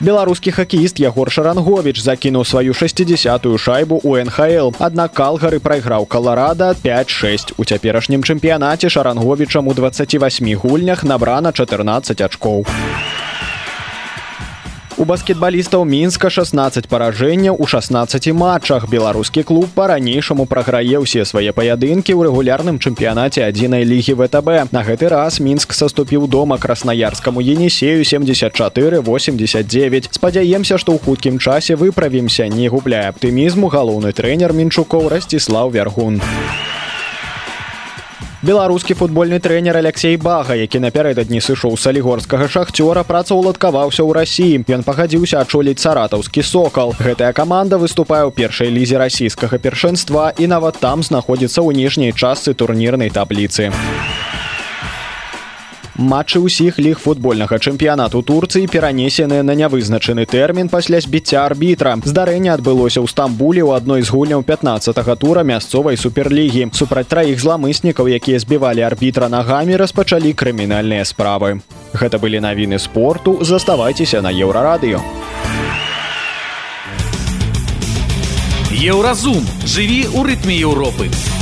беларускі 0.00 0.54
хакеіст 0.54 1.00
ягор 1.02 1.30
шарангович 1.30 1.98
закінуў 1.98 2.46
сваю 2.46 2.72
60тую 2.72 3.58
шайбу 3.58 3.98
у 4.06 4.14
нхл 4.14 4.70
аднак 4.78 5.10
калгары 5.10 5.58
прайграў 5.58 6.06
каларада 6.06 6.74
56 6.82 7.58
у 7.58 7.66
цяперашнім 7.66 8.22
чэмпіянаце 8.22 8.94
шаранговічам 8.94 9.66
у 9.66 9.74
28 9.74 10.54
гульнях 10.54 11.02
набрана 11.02 11.50
14 11.50 12.20
ачкоў 12.30 12.62
у 14.98 15.04
баскетбалістаў 15.06 15.84
мінска 15.86 16.30
16 16.30 16.88
паражэнняў 16.90 17.56
у 17.58 17.66
16 17.66 18.32
матчах. 18.34 18.88
Беларускі 18.90 19.42
клуб 19.46 19.70
па-ранейшаму 19.74 20.46
праграе 20.50 20.98
ўсе 20.98 21.22
свае 21.22 21.54
паядынкі 21.54 22.10
ў 22.18 22.26
рэгулярным 22.26 22.82
чэмпіянаце 22.82 23.46
адзінай 23.46 23.86
лігі 23.86 24.18
втб 24.18 24.66
на 24.74 24.82
гэты 24.82 25.08
раз 25.14 25.38
мінск 25.38 25.72
саступіў 25.78 26.26
дома 26.26 26.58
краснаярскаму 26.58 27.38
енісею 27.38 28.02
74 28.02 29.00
89 29.06 30.10
спадзяемся 30.10 30.78
што 30.82 30.98
ў 30.98 31.02
хуткім 31.04 31.38
часе 31.38 31.78
выправімся. 31.78 32.50
Не 32.50 32.66
губляе 32.66 33.06
аптымізму. 33.14 33.70
Галоўны 33.70 34.10
трэнер 34.10 34.50
мінчукоў 34.50 35.08
расціслаў 35.14 35.70
вяргун. 35.70 36.18
у 36.18 36.67
беларускі 38.42 38.94
футбольны 38.94 39.40
трэнер 39.42 39.76
алексей 39.76 40.16
бага 40.16 40.54
які 40.54 40.78
напярэдадні 40.84 41.42
сышоў 41.42 41.74
салігорскага 41.74 42.46
шахцёра 42.46 43.02
працаўладкаваўся 43.02 44.06
ў 44.06 44.14
рассіі 44.14 44.62
ён 44.78 44.86
пагадзіўся 44.86 45.42
адчоліць 45.42 45.82
саратаўскі 45.82 46.46
сокал. 46.46 46.94
Гэтая 47.02 47.34
каманда 47.34 47.82
выступае 47.82 48.22
ў 48.22 48.30
першай 48.30 48.70
лізе 48.70 49.02
расійскага 49.02 49.58
першынства 49.58 50.30
і 50.38 50.46
нават 50.46 50.78
там 50.78 51.02
знаходзіцца 51.02 51.66
ў 51.66 51.74
ніжняй 51.74 52.14
частцы 52.14 52.54
турнірнай 52.54 53.10
табліцы. 53.10 53.74
у 53.74 54.37
матчы 55.98 56.38
ўсіх 56.38 56.78
ліг 56.78 57.02
футбольнага 57.02 57.58
чэмпіянату 57.58 58.22
турцыі 58.22 58.70
перанесены 58.70 59.42
на 59.42 59.54
нявызначаны 59.58 60.24
тэрмін 60.30 60.70
пасля 60.70 61.02
збіцця 61.02 61.42
арбітра. 61.44 61.98
Здарэнне 62.06 62.54
адбылося 62.54 63.02
ў 63.02 63.10
стамбуле 63.10 63.66
ў 63.66 63.74
адной 63.74 64.06
з 64.06 64.14
гульняў 64.14 64.46
15 64.46 64.94
тура 65.18 65.42
мясцовай 65.42 65.98
суперлігі. 65.98 66.70
Супраць 66.72 67.10
траіх 67.10 67.42
зламыснікаў 67.42 68.06
якія 68.08 68.38
збівалі 68.38 68.86
арбітра 68.86 69.28
нагамі 69.28 69.74
распачалі 69.76 70.32
крымінальныя 70.32 71.02
справы. 71.02 71.60
Гэта 71.92 72.22
былі 72.22 72.38
навіны 72.40 72.78
спорту. 72.78 73.42
Заставайцеся 73.42 74.22
на 74.22 74.30
еўрарадыё. 74.30 75.02
Еўразум. 78.70 79.42
Жыві 79.66 80.06
ў 80.14 80.22
рытме 80.22 80.54
Еўропы 80.54 81.37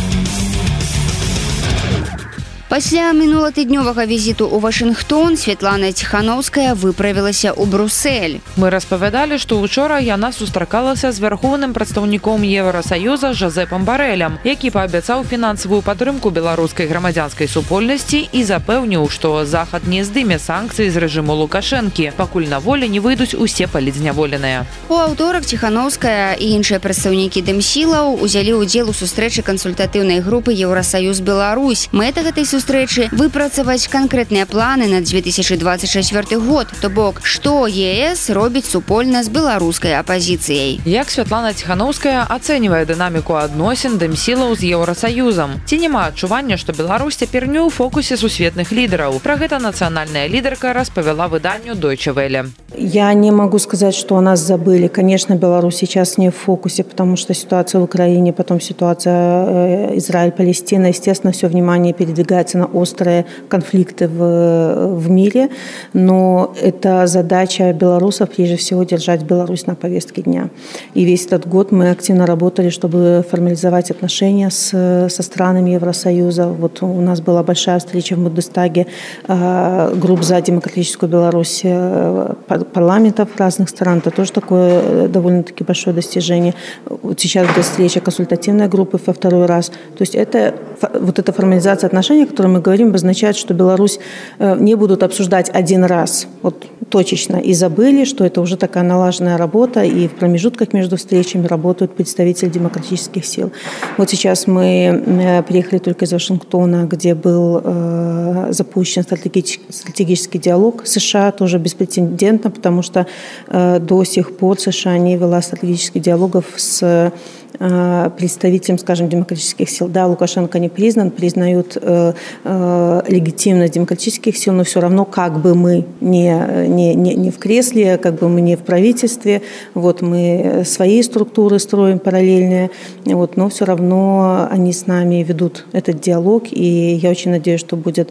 Пасля 2.69 3.15
мінуладнёвага 3.15 4.11
візіту 4.11 4.51
ў 4.51 4.59
Вашынгтон 4.59 5.39
Святлана 5.39 5.95
Ціхановская 5.95 6.75
выправілася 6.75 7.55
ў 7.55 7.63
Брусель. 7.63 8.43
Мы 8.59 8.75
распавядалі, 8.75 9.39
што 9.39 9.63
учора 9.63 10.03
яна 10.03 10.35
сустракалася 10.35 11.15
з 11.15 11.23
вярхоўным 11.23 11.71
прадстаўніком 11.71 12.43
Еўросаюза 12.43 13.39
Жазепам 13.39 13.87
барэлем, 13.87 14.43
які 14.43 14.75
паабяцаў 14.75 15.23
фінансавую 15.23 15.79
падтрымку 15.87 16.35
беларускай 16.35 16.91
грамадзянскай 16.91 17.47
супольнасці 17.47 18.27
і 18.35 18.43
запэўніў, 18.43 19.07
што 19.15 19.47
захад 19.47 19.87
не 19.87 20.03
здыме 20.03 20.43
санкцыі 20.43 20.91
з 20.91 20.99
рэжыму 20.99 21.39
Лукашэнкі, 21.39 22.19
пакуль 22.19 22.51
на 22.51 22.59
волі 22.59 22.91
не 22.91 22.99
выйдуць 22.99 23.39
усе 23.39 23.71
палізняволеныя. 23.71 24.67
У 24.91 24.99
аўторак 24.99 25.47
Ціхановская 25.47 26.35
і 26.35 26.59
іншыя 26.59 26.83
прадстаўнікі 26.83 27.47
дэмсілаў 27.47 28.19
узялі 28.19 28.59
ўдзел 28.59 28.91
у 28.91 28.99
сустрэчы 28.99 29.47
кансультатыўнай 29.47 30.19
групы 30.19 30.51
Еўросаюз 30.51 31.23
Беларусь. 31.23 31.87
Мэта 31.95 32.27
гэтай 32.27 32.43
сустрэчы 32.57 33.09
выпрацаваць 33.13 33.85
канкрэтныя 33.93 34.47
планы 34.49 34.89
на 34.89 35.03
2024 35.05 36.41
год. 36.41 36.73
То 36.81 36.89
бок 36.89 37.21
што 37.23 37.67
ЕС 37.69 38.31
робіць 38.33 38.65
супольна 38.65 39.21
з 39.21 39.29
беларускай 39.29 39.93
апазіцыяй? 40.01 40.81
Як 40.89 41.13
Святлана 41.13 41.53
ціхановская 41.53 42.25
ацэньвае 42.25 42.89
дынаміку 42.89 43.37
адносін 43.37 44.01
дэмсілаў 44.01 44.57
з 44.57 44.73
еўросаюзам 44.73 45.61
ці 45.69 45.77
няма 45.85 46.09
адчування 46.09 46.57
што 46.57 46.73
Беларусь 46.73 47.21
цяпер 47.21 47.45
не 47.45 47.61
ў 47.61 47.69
фокусе 47.69 48.17
сусветных 48.17 48.73
лідараў? 48.73 49.21
Пра 49.21 49.37
гэта 49.37 49.61
нацыянальная 49.61 50.25
лідарка 50.33 50.73
распавяла 50.73 51.29
выданню 51.29 51.77
дойчавеле 51.77 52.49
я 52.79 53.13
не 53.15 53.31
могу 53.31 53.59
сказать 53.59 53.95
что 53.95 54.17
у 54.17 54.21
нас 54.21 54.41
забыли 54.41 54.89
конечно 54.89 55.35
Беларусь 55.35 55.77
сейчас 55.77 56.19
не 56.19 56.31
в 56.31 56.37
фокусе 56.37 56.85
потому 56.85 57.17
что 57.17 57.35
ситуация 57.35 57.81
в 57.81 57.85
Украине 57.85 58.33
потом 58.33 58.61
ситуация 58.61 59.47
э, 59.47 59.97
Израиль 59.97 60.33
Палестина. 60.33 60.87
Естественно 60.87 61.33
все 61.33 61.49
внимание 61.49 61.93
передвигает 61.93 62.46
намечаются 62.55 62.59
на 62.59 62.67
острые 62.67 63.25
конфликты 63.49 64.09
в, 64.09 64.97
в 64.97 65.11
мире, 65.11 65.49
но 65.93 66.55
это 66.63 67.07
задача 67.07 67.73
белорусов, 67.73 68.31
прежде 68.31 68.57
всего, 68.57 68.85
держать 68.85 69.23
Беларусь 69.23 69.67
на 69.67 69.75
повестке 69.75 70.23
дня. 70.23 70.49
И 70.95 71.05
весь 71.05 71.27
этот 71.27 71.49
год 71.49 71.73
мы 71.73 71.91
активно 71.91 72.27
работали, 72.27 72.71
чтобы 72.71 73.25
формализовать 73.31 73.91
отношения 73.91 74.51
с, 74.51 75.09
со 75.09 75.23
странами 75.23 75.71
Евросоюза. 75.71 76.47
Вот 76.47 76.83
у 76.83 77.01
нас 77.01 77.21
была 77.21 77.43
большая 77.43 77.79
встреча 77.79 78.17
в 78.17 78.19
Бундестаге 78.19 78.87
э, 79.29 79.95
групп 79.95 80.23
за 80.23 80.41
демократическую 80.41 81.11
Беларусь 81.11 81.63
э, 81.65 82.35
парламентов 82.73 83.29
разных 83.39 83.69
стран. 83.69 83.99
Это 83.99 84.11
тоже 84.11 84.33
такое 84.33 84.81
э, 84.83 85.09
довольно-таки 85.09 85.65
большое 85.65 85.95
достижение. 85.95 86.55
Вот 87.03 87.21
сейчас 87.21 87.47
будет 87.47 87.65
встреча 87.65 88.01
консультативной 88.01 88.69
группы 88.69 88.99
во 89.07 89.13
второй 89.13 89.47
раз. 89.47 89.69
То 89.69 90.03
есть 90.03 90.15
это 90.15 90.55
вот 91.01 91.19
эта 91.19 91.33
формализация 91.33 91.89
отношений, 91.89 92.27
о 92.37 92.39
которой 92.39 92.53
мы 92.53 92.61
говорим, 92.61 92.89
обозначает, 92.89 93.37
что 93.37 93.55
Беларусь 93.55 93.99
э, 94.39 94.57
не 94.61 94.75
будут 94.75 95.03
обсуждать 95.03 95.51
один 95.55 95.85
раз, 95.85 96.27
вот 96.43 96.67
точечно, 96.91 97.37
и 97.37 97.55
забыли, 97.55 98.05
что 98.05 98.25
это 98.25 98.43
уже 98.43 98.57
такая 98.57 98.85
налаженная 98.85 99.39
работа, 99.39 99.83
и 99.83 100.07
в 100.07 100.13
промежутках 100.13 100.75
между 100.75 100.97
встречами 100.97 101.47
работают 101.47 101.97
представители 101.97 102.51
демократических 102.51 103.25
сил. 103.25 103.53
Вот 103.97 104.11
сейчас 104.11 104.47
мы 104.47 105.03
э, 105.07 105.43
приехали 105.45 105.79
только 105.79 106.05
из 106.05 106.13
Вашингтона, 106.13 106.85
где 106.85 107.15
был 107.15 107.61
э, 107.65 108.49
запущен 108.51 109.03
стратегический 109.03 110.39
диалог 110.39 110.87
США, 110.87 111.33
тоже 111.33 111.59
беспрецедентно, 111.59 112.51
потому 112.51 112.83
что 112.83 113.07
до 113.49 114.05
сих 114.05 114.37
пор 114.37 114.59
США 114.61 114.99
не 114.99 115.17
вела 115.17 115.41
стратегических 115.41 116.03
диалогов 116.03 116.45
с 116.57 117.13
Э, 117.59 118.11
представителям, 118.17 118.79
скажем, 118.79 119.09
демократических 119.09 119.71
сил. 119.71 119.89
Да, 119.89 120.07
Лукашенко 120.07 120.59
не 120.59 120.69
признан, 120.69 121.11
признают 121.11 121.79
э, 121.81 122.13
э, 122.45 123.03
легитимность 123.09 123.73
демократических 123.75 124.37
сил, 124.37 124.53
но 124.53 124.65
все 124.65 124.81
равно, 124.81 125.05
как 125.05 125.41
бы 125.41 125.55
мы 125.55 125.85
не, 126.01 126.67
не, 126.69 126.95
не, 126.95 127.15
не 127.15 127.31
в 127.31 127.39
кресле, 127.39 127.97
как 127.97 128.19
бы 128.19 128.29
мы 128.29 128.43
не 128.43 128.57
в 128.57 128.61
правительстве, 128.61 129.43
вот 129.75 130.03
мы 130.03 130.63
свои 130.67 131.03
структуры 131.03 131.59
строим 131.59 131.99
параллельные, 131.99 132.71
вот, 133.05 133.37
но 133.37 133.49
все 133.49 133.65
равно 133.65 134.49
они 134.51 134.73
с 134.73 134.87
нами 134.87 135.23
ведут 135.23 135.67
этот 135.73 136.01
диалог, 136.01 136.45
и 136.51 136.95
я 137.03 137.11
очень 137.11 137.31
надеюсь, 137.31 137.61
что 137.61 137.77
будет 137.77 138.11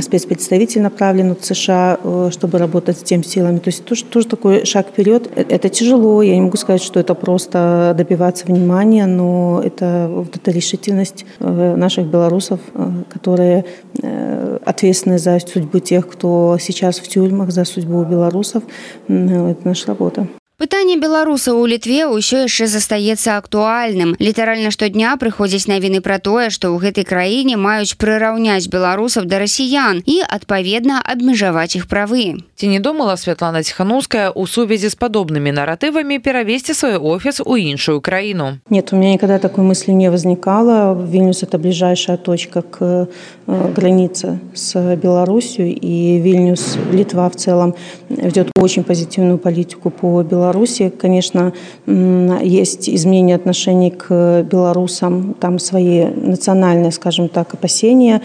спецпредставитель 0.00 0.82
направлен 0.82 1.34
в 1.34 1.44
США, 1.44 1.98
чтобы 2.30 2.58
работать 2.58 2.98
с 2.98 3.02
тем 3.02 3.24
силами. 3.24 3.58
То 3.58 3.68
есть 3.68 3.84
тоже, 3.84 4.04
тоже 4.04 4.26
такой 4.26 4.66
шаг 4.66 4.88
вперед. 4.88 5.30
Это 5.34 5.68
тяжело, 5.68 6.22
я 6.22 6.34
не 6.34 6.42
могу 6.42 6.56
сказать, 6.56 6.82
что 6.82 7.00
это 7.00 7.14
просто 7.14 7.94
добиваться 7.96 8.46
внимания, 8.46 8.81
внимание, 8.82 9.06
но 9.06 9.62
это 9.64 10.08
вот 10.10 10.36
эта 10.36 10.50
решительность 10.50 11.24
э, 11.38 11.76
наших 11.76 12.06
белорусов, 12.06 12.60
э, 12.74 12.90
которые 13.08 13.64
э, 14.02 14.58
ответственны 14.64 15.18
за 15.18 15.38
судьбу 15.40 15.78
тех, 15.78 16.08
кто 16.08 16.56
сейчас 16.60 16.98
в 16.98 17.08
тюрьмах, 17.08 17.50
за 17.50 17.64
судьбу 17.64 18.04
белорусов. 18.04 18.62
Это 19.08 19.60
наша 19.64 19.88
работа. 19.88 20.26
Пытанне 20.62 20.94
беларусаў 20.94 21.58
у 21.58 21.66
літве 21.66 22.06
ўсё 22.06 22.46
яшчэ 22.46 22.70
застаецца 22.70 23.34
актуальным. 23.34 24.14
Літаральна 24.22 24.70
штодня 24.70 25.18
прыходзяць 25.18 25.66
навіны 25.66 25.98
пра 25.98 26.22
тое, 26.22 26.54
што 26.54 26.70
ў 26.70 26.78
гэтай 26.78 27.02
краіне 27.02 27.58
маюць 27.58 27.98
прыраўняць 27.98 28.70
беларусаў 28.70 29.26
да 29.26 29.42
расіян 29.42 30.06
і 30.06 30.22
адпаведна 30.22 31.02
абмежаваць 31.02 31.74
іх 31.74 31.90
правы. 31.90 32.46
Ці 32.54 32.70
не 32.70 32.78
думала 32.78 33.18
Святлана 33.18 33.66
Ціхануская 33.66 34.30
у 34.30 34.46
сувязі 34.46 34.86
з 34.86 34.94
падобнымі 34.94 35.50
наратывамі 35.50 36.22
перавесці 36.22 36.78
свой 36.78 36.94
офіс 36.94 37.42
у 37.42 37.58
іншую 37.58 37.98
краіну. 37.98 38.62
Нет, 38.70 38.94
у 38.94 38.96
меня 39.02 39.18
никогда 39.18 39.42
такой 39.42 39.66
мысли 39.66 39.90
не 39.90 40.14
возникало. 40.14 40.94
Вильнюс 40.94 41.42
это 41.42 41.58
ближайшая 41.58 42.22
точка 42.22 42.62
к 42.62 43.08
э, 43.50 43.72
границе 43.74 44.38
с 44.54 44.78
Беларусью 44.94 45.74
и 45.74 46.22
Вильнюс, 46.22 46.78
Литва 46.92 47.26
в 47.30 47.34
целом 47.34 47.74
ведет 48.08 48.54
очень 48.54 48.84
позитивную 48.84 49.38
политику 49.38 49.90
по 49.90 50.22
Беларуси 50.22 50.51
Беларуси, 50.52 50.92
конечно, 51.00 51.54
есть 51.86 52.90
изменение 52.90 53.36
отношений 53.36 53.90
к 53.90 54.42
белорусам, 54.42 55.34
там 55.40 55.58
свои 55.58 56.04
национальные, 56.04 56.92
скажем 56.92 57.30
так, 57.30 57.54
опасения. 57.54 58.20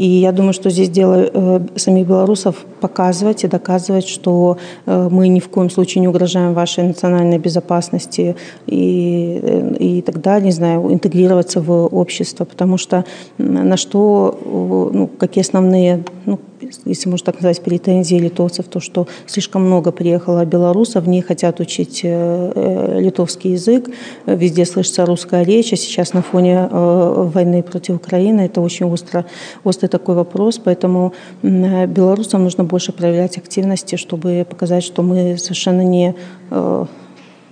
И 0.00 0.06
я 0.06 0.32
думаю, 0.32 0.54
что 0.54 0.70
здесь 0.70 0.88
дело 0.88 1.28
э, 1.30 1.60
самих 1.76 2.06
белорусов 2.06 2.64
показывать 2.80 3.44
и 3.44 3.48
доказывать, 3.48 4.08
что 4.08 4.56
э, 4.86 5.08
мы 5.10 5.28
ни 5.28 5.40
в 5.40 5.50
коем 5.50 5.68
случае 5.68 6.00
не 6.00 6.08
угрожаем 6.08 6.54
вашей 6.54 6.84
национальной 6.84 7.38
безопасности 7.38 8.34
и, 8.66 9.40
э, 9.42 9.76
и 9.78 10.00
тогда, 10.00 10.40
не 10.40 10.52
знаю, 10.52 10.90
интегрироваться 10.90 11.60
в 11.60 11.70
общество, 11.88 12.46
потому 12.46 12.78
что 12.78 13.04
на 13.36 13.76
что, 13.76 14.38
ну, 14.46 15.06
какие 15.18 15.44
основные, 15.44 16.02
ну, 16.24 16.38
если 16.86 17.10
можно 17.10 17.26
так 17.26 17.34
назвать, 17.34 17.62
претензии 17.62 18.14
литовцев, 18.16 18.68
то, 18.68 18.80
что 18.80 19.06
слишком 19.26 19.66
много 19.66 19.92
приехало 19.92 20.46
белорусов, 20.46 21.06
не 21.06 21.20
хотят 21.20 21.60
учить 21.60 22.04
литовский 22.04 23.52
язык, 23.52 23.90
везде 24.26 24.64
слышится 24.64 25.04
русская 25.04 25.42
речь, 25.42 25.72
а 25.72 25.76
сейчас 25.76 26.14
на 26.14 26.22
фоне 26.22 26.68
войны 26.70 27.62
против 27.62 27.96
Украины 27.96 28.42
это 28.42 28.60
очень 28.60 28.86
остро, 28.86 29.26
острый 29.64 29.89
такой 29.90 30.14
вопрос, 30.14 30.58
поэтому 30.58 31.12
белорусам 31.42 32.44
нужно 32.44 32.64
больше 32.64 32.92
проявлять 32.92 33.38
активности, 33.38 33.96
чтобы 33.96 34.46
показать, 34.48 34.84
что 34.84 35.02
мы 35.02 35.36
совершенно 35.38 35.82
не 35.82 36.14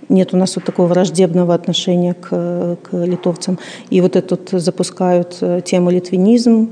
нет 0.09 0.33
у 0.33 0.37
нас 0.37 0.55
вот 0.55 0.65
такого 0.65 0.87
враждебного 0.87 1.53
отношения 1.53 2.15
к, 2.15 2.77
к 2.81 3.05
литовцам. 3.05 3.59
И 3.91 4.01
вот 4.01 4.15
этот 4.15 4.49
запускают 4.49 5.39
тему 5.65 5.91
литвинизм, 5.91 6.71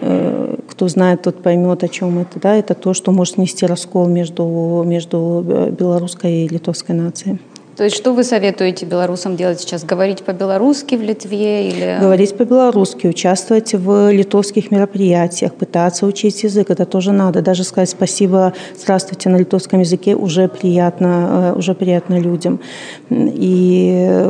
Э, 0.00 0.56
кто 0.68 0.88
знает, 0.88 1.22
тот 1.22 1.42
поймет, 1.42 1.84
о 1.84 1.88
чем 1.88 2.18
это. 2.18 2.40
Да? 2.40 2.56
Это 2.56 2.74
то, 2.74 2.94
что 2.94 3.12
может 3.12 3.38
нести 3.38 3.66
раскол 3.66 4.06
между, 4.06 4.82
между 4.86 5.44
э, 5.46 5.70
белорусской 5.70 6.44
и 6.44 6.48
литовской 6.48 6.94
нацией. 6.94 7.38
То 7.80 7.84
есть 7.84 7.96
что 7.96 8.12
вы 8.12 8.24
советуете 8.24 8.84
белорусам 8.84 9.36
делать 9.36 9.58
сейчас? 9.58 9.84
Говорить 9.84 10.22
по-белорусски 10.22 10.96
в 10.96 11.02
Литве? 11.02 11.70
Или... 11.70 11.96
Говорить 11.98 12.36
по-белорусски, 12.36 13.06
участвовать 13.06 13.72
в 13.72 14.12
литовских 14.12 14.70
мероприятиях, 14.70 15.54
пытаться 15.54 16.04
учить 16.04 16.42
язык. 16.42 16.68
Это 16.68 16.84
тоже 16.84 17.12
надо. 17.12 17.40
Даже 17.40 17.64
сказать 17.64 17.88
спасибо, 17.88 18.52
здравствуйте 18.78 19.30
на 19.30 19.36
литовском 19.38 19.80
языке 19.80 20.14
уже 20.14 20.46
приятно, 20.48 21.54
э, 21.54 21.58
уже 21.58 21.74
приятно 21.74 22.20
людям. 22.20 22.60
И, 23.08 24.26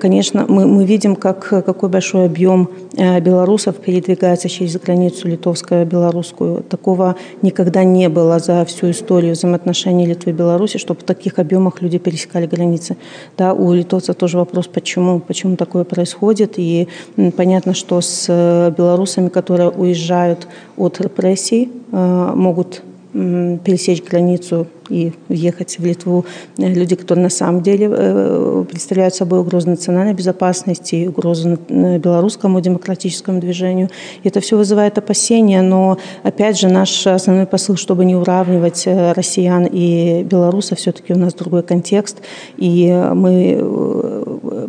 конечно, 0.00 0.46
мы, 0.48 0.66
мы 0.66 0.84
видим, 0.84 1.14
как, 1.14 1.38
какой 1.64 1.88
большой 1.88 2.24
объем 2.24 2.68
э, 2.96 3.20
белорусов 3.20 3.76
передвигается 3.76 4.48
через 4.48 4.76
границу 4.76 5.28
литовско-белорусскую. 5.28 6.64
Такого 6.64 7.14
никогда 7.42 7.84
не 7.84 8.08
было 8.08 8.40
за 8.40 8.64
всю 8.64 8.90
историю 8.90 9.34
взаимоотношений 9.34 10.04
Литвы 10.04 10.32
и 10.32 10.34
Беларуси, 10.34 10.78
чтобы 10.78 10.98
в 10.98 11.04
таких 11.04 11.38
объемах 11.38 11.80
люди 11.80 11.98
пересекали 11.98 12.46
границу 12.46 12.71
границы. 12.72 12.96
Да, 13.36 13.52
у 13.52 13.72
литовцев 13.72 14.16
тоже 14.16 14.38
вопрос, 14.38 14.66
почему, 14.66 15.20
почему 15.20 15.56
такое 15.56 15.84
происходит. 15.84 16.54
И 16.56 16.88
понятно, 17.36 17.74
что 17.74 18.00
с 18.00 18.26
э, 18.28 18.72
белорусами, 18.76 19.28
которые 19.28 19.70
уезжают 19.70 20.48
от 20.76 21.00
репрессий, 21.00 21.70
э, 21.92 22.32
могут 22.34 22.82
пересечь 23.12 24.02
границу 24.02 24.66
и 24.88 25.12
въехать 25.28 25.78
в 25.78 25.84
Литву 25.84 26.24
э, 26.56 26.72
люди, 26.72 26.96
которые 26.96 27.24
на 27.24 27.30
самом 27.30 27.62
деле 27.62 27.90
э, 27.90 28.64
представляют 28.70 29.14
собой 29.14 29.40
угрозу 29.40 29.68
национальной 29.68 30.14
безопасности 30.14 31.06
угрозу 31.06 31.58
белорусскому 31.68 32.60
демократическому 32.60 33.38
движению. 33.38 33.90
Это 34.24 34.40
все 34.40 34.56
вызывает 34.56 34.96
опасения, 34.96 35.60
но 35.60 35.98
опять 36.22 36.58
же 36.58 36.68
наш 36.68 37.06
основной 37.06 37.46
посыл, 37.46 37.76
чтобы 37.76 38.06
не 38.06 38.16
уравнивать 38.16 38.86
э, 38.86 39.12
россиян 39.12 39.68
и 39.70 40.22
белорусов, 40.22 40.78
все-таки 40.78 41.12
у 41.12 41.18
нас 41.18 41.34
другой 41.34 41.62
контекст, 41.62 42.22
и 42.56 42.90
мы 43.14 44.68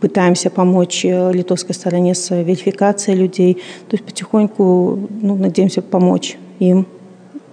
пытаемся 0.00 0.48
помочь 0.50 1.04
литовской 1.04 1.74
стороне 1.74 2.14
с 2.14 2.34
верификацией 2.34 3.18
людей. 3.18 3.54
То 3.88 3.96
есть 3.96 4.04
потихоньку 4.04 4.98
ну, 5.20 5.36
надеемся 5.36 5.82
помочь 5.82 6.38
им 6.58 6.86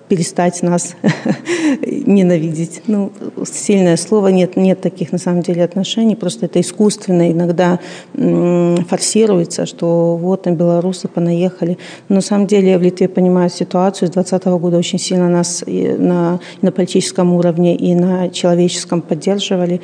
перестать 0.10 0.62
нас 0.64 0.96
ненавидеть. 1.86 2.82
Ну, 2.88 3.12
сильное 3.46 3.96
слово, 3.96 4.30
нет, 4.30 4.58
нет 4.58 4.82
таких 4.82 5.12
на 5.12 5.18
самом 5.18 5.42
деле 5.42 5.64
отношений, 5.64 6.16
просто 6.16 6.48
это 6.48 6.60
искусственно 6.60 7.32
иногда 7.32 7.80
форсируется, 8.14 9.66
что 9.66 10.18
вот 10.18 10.44
там 10.44 10.56
белорусы 10.56 11.08
понаехали. 11.08 11.78
Но 12.10 12.16
на 12.16 12.22
самом 12.22 12.48
деле 12.48 12.78
в 12.78 12.82
Литве 12.82 13.08
понимают 13.08 13.54
ситуацию. 13.54 14.08
С 14.10 14.12
2020 14.12 14.62
года 14.62 14.78
очень 14.78 15.00
сильно 15.00 15.30
нас 15.30 15.64
на, 15.68 16.40
на 16.62 16.72
политическом 16.72 17.34
уровне 17.34 17.76
и 17.76 17.94
на 17.96 18.30
человеческом 18.30 19.02
поддерживали, 19.02 19.82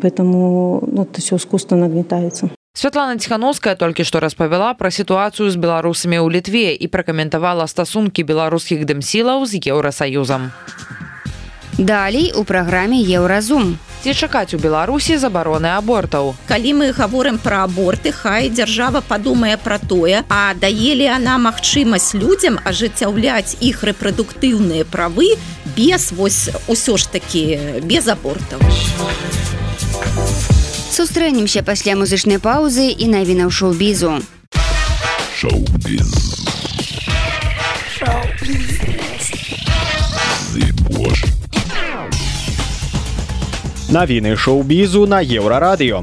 поэтому 0.00 0.82
ну, 0.86 1.02
это 1.02 1.20
все 1.20 1.36
искусственно 1.36 1.82
нагнетается. 1.82 2.50
Святлана 2.78 3.18
Ціхановская 3.18 3.74
толькі 3.74 4.04
што 4.06 4.20
распавяла 4.22 4.70
пра 4.78 4.92
сітуацыю 4.94 5.50
з 5.50 5.58
беларусамі 5.58 6.22
ў 6.22 6.30
літве 6.38 6.78
і 6.78 6.86
пракаментавала 6.86 7.64
стасункі 7.66 8.22
беларускіх 8.22 8.84
дэмсілаў 8.86 9.50
з 9.50 9.58
еўрасаюзам. 9.74 10.54
Далей 11.74 12.30
у 12.38 12.46
праграме 12.46 13.02
еўразум. 13.02 13.74
ці 14.04 14.14
чакаць 14.14 14.54
у 14.54 14.60
беларусі 14.62 15.18
забароны 15.18 15.72
абортаў 15.74 16.30
калі 16.46 16.74
мы 16.80 16.86
говорим 16.94 17.38
про 17.42 17.64
аборты 17.66 18.12
хай 18.14 18.46
держава 18.48 19.02
подумае 19.08 19.56
про 19.64 19.78
тое 19.78 20.22
а 20.28 20.54
даели 20.54 21.10
она 21.14 21.34
магчымасць 21.46 22.14
людям 22.14 22.60
ажыццяўляць 22.62 23.58
іх 23.58 23.82
рэпрадуктыўныя 23.90 24.86
правы 24.86 25.34
без 25.74 26.12
вось 26.12 26.46
усё 26.68 26.94
ж 26.94 27.10
таки 27.10 27.42
без 27.82 28.06
абортаў 28.06 28.62
сустрэнемся 30.98 31.62
пасля 31.62 31.94
музычнай 31.94 32.40
паўзы 32.42 32.90
і 32.90 33.06
навінаў 33.06 33.54
шоу-бізу 33.54 34.18
Шоу-біз. 35.38 36.10
Навіны 43.94 44.34
шоу-бізу 44.36 45.06
на 45.06 45.22
еўрарадыё. 45.22 46.02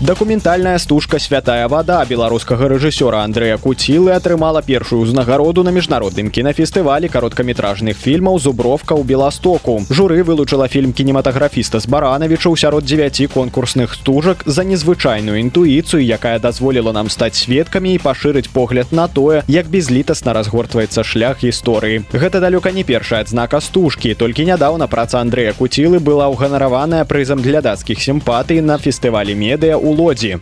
Дакументальная 0.00 0.78
стужка 0.78 1.18
святая 1.18 1.66
вада 1.66 2.06
беларускага 2.08 2.68
рэжысёра 2.68 3.24
Андрэя 3.26 3.58
Куцілы 3.58 4.12
атрымала 4.14 4.62
першую 4.62 5.02
ўзнагароду 5.02 5.64
на 5.66 5.74
міжнародным 5.74 6.30
кінафестывалі 6.30 7.10
кароткаметражных 7.10 7.98
фільмаў 7.98 8.38
зубровка 8.38 8.94
ў 8.94 9.02
Беластоку. 9.02 9.82
Журы 9.90 10.22
вылучыла 10.22 10.70
фільм 10.70 10.94
кінематаграфіста 10.94 11.82
з 11.82 11.90
баранавічаў 11.90 12.54
сярод 12.54 12.86
9 12.86 13.26
конкурсных 13.34 13.98
стужак 13.98 14.46
за 14.46 14.62
незвычайную 14.62 15.42
інтуіцыю, 15.42 15.98
якая 16.06 16.38
дазволіла 16.38 16.94
нам 16.94 17.10
стаць 17.10 17.34
сведкамі 17.34 17.90
і 17.90 17.98
пашырыць 17.98 18.46
погляд 18.46 18.94
на 18.94 19.08
тое, 19.08 19.42
як 19.50 19.66
безлітасна 19.66 20.30
разгортваецца 20.30 21.02
шлях 21.02 21.42
гісторыі. 21.42 22.06
Гэта 22.14 22.38
далёка 22.38 22.70
не 22.70 22.86
першая 22.86 23.26
адзнака 23.26 23.58
стужкі, 23.58 24.14
толькі 24.14 24.46
нядаўна 24.46 24.86
праца 24.86 25.18
Андрэя 25.18 25.58
Куцілы 25.58 25.98
была 25.98 26.30
ўганараваная 26.30 27.02
прызам 27.02 27.42
глядацкіх 27.42 27.98
сімпатый 27.98 28.62
на 28.62 28.78
фестывалі 28.78 29.34
медыа 29.34 29.87
у 29.88 30.38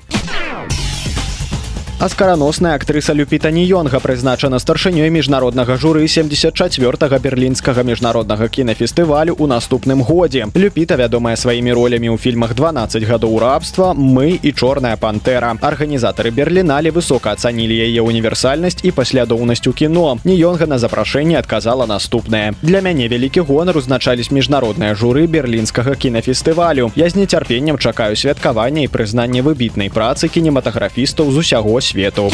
лодзі. 1.98 2.06
Аскараносная 2.06 2.74
актрыса 2.74 3.14
Люпіта 3.14 3.48
Ніёнга 3.50 4.00
прызначана 4.00 4.58
старшынёй 4.58 5.08
міжнароднага 5.08 5.76
журы 5.80 6.06
74 6.06 7.18
берлінскага 7.18 7.82
міжнароднага 7.82 8.48
кінафестывалю 8.48 9.32
ў 9.32 9.46
наступным 9.48 10.04
годзе. 10.04 10.46
Люпіта 10.54 10.96
вядомая 10.96 11.36
сваімі 11.36 11.72
ролямі 11.72 12.12
ў 12.12 12.18
фільмах 12.20 12.54
12 12.54 13.02
гадоў 13.02 13.38
рабства, 13.40 13.94
мы 13.96 14.38
і 14.42 14.52
чорная 14.52 14.96
пантэра. 14.96 15.56
Арганізатары 15.60 16.30
Берліналі 16.30 16.92
высока 16.92 17.32
ацанілі 17.32 17.72
яе 17.72 18.04
універсальнасць 18.04 18.84
і 18.84 18.92
паслядоўнасць 18.92 19.66
у 19.66 19.72
кіно. 19.72 20.20
Ніёнга 20.24 20.66
на 20.66 20.78
запрашэнне 20.78 21.38
адказала 21.40 21.86
наступнае. 21.86 22.52
Для 22.60 22.84
мяне 22.84 23.08
вялікі 23.08 23.40
гонар 23.40 23.76
узначались 23.76 24.30
міжнародныя 24.30 24.92
журы 24.94 25.26
берлінскага 25.26 25.96
кінафестывалю. 25.96 26.92
Я 26.94 27.08
з 27.08 27.16
нецярпеннем 27.16 27.78
чакаю 27.78 28.16
святкавання 28.16 28.84
і 28.84 28.92
прызнання 28.92 29.40
выбітнай 29.40 29.88
працы 29.88 30.28
кінематаграфістаў 30.28 31.32
з 31.32 31.36
усяго 31.40 31.80
свету. 31.86 32.30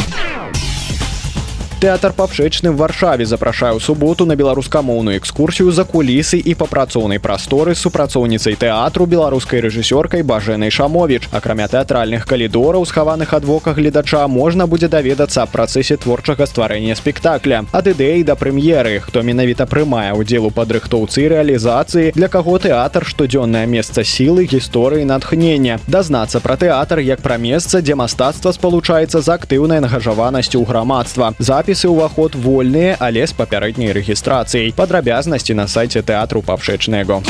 Тэатр 1.82 2.12
папшэчны 2.14 2.70
в 2.70 2.76
варшаве. 2.76 3.26
Запрашае 3.26 3.74
ў 3.74 3.82
суботу 3.82 4.22
на 4.22 4.38
беларускамоўную 4.38 5.18
экскурсію 5.18 5.74
за 5.74 5.82
кулісы 5.82 6.38
і 6.38 6.54
па 6.54 6.70
працоўнай 6.70 7.18
прасторы 7.18 7.74
супрацоўніцай 7.74 8.54
тэатру 8.54 9.02
беларускай 9.10 9.58
рэжысёркай 9.58 10.22
бажэнай 10.22 10.70
шамовіч. 10.70 11.26
Акрамя 11.34 11.66
тэатральных 11.66 12.22
калідораў 12.22 12.86
схаваных 12.86 13.34
ад 13.34 13.42
вока 13.42 13.74
гледача 13.74 14.28
можна 14.30 14.70
будзе 14.70 14.86
даведацца 14.86 15.42
працэсе 15.50 15.98
творчага 15.98 16.46
стварэння 16.46 16.94
спектакля 16.94 17.66
ад 17.74 17.90
ідэі 17.90 18.22
да 18.30 18.38
прэм'еры. 18.38 19.02
Хто 19.02 19.26
менавіта 19.26 19.66
прымае 19.66 20.14
ўдзел 20.14 20.46
у 20.46 20.54
падрыхтоўцы 20.54 21.26
рэалізацыі 21.34 22.14
для 22.14 22.30
каго 22.30 22.62
тэатр 22.62 23.02
штодзённае 23.10 23.66
месца 23.66 24.06
сілы 24.06 24.46
гісторыі 24.46 25.02
натхнення. 25.02 25.82
Дазнацца 25.90 26.38
пра 26.38 26.54
тэатр 26.54 27.02
як 27.02 27.26
пра 27.26 27.42
месца 27.42 27.82
дзе 27.82 27.98
мастацтва 27.98 28.54
спалучаецца 28.54 29.18
з 29.18 29.28
актыўнай 29.34 29.82
ангажаванасцю 29.82 30.62
ў 30.62 30.66
грамадства. 30.70 31.34
Запіс 31.42 31.71
запісы 31.72 31.88
ўваход 31.88 32.34
вольныя, 32.36 32.96
але 33.00 33.24
з 33.24 33.32
папярэдняй 33.32 33.96
рэгістрацыяй. 33.96 34.76
Падрабязнасці 34.76 35.56
на 35.56 35.64
сайце 35.64 36.04
тэатру 36.04 36.44
папшэчнага. 36.44 37.24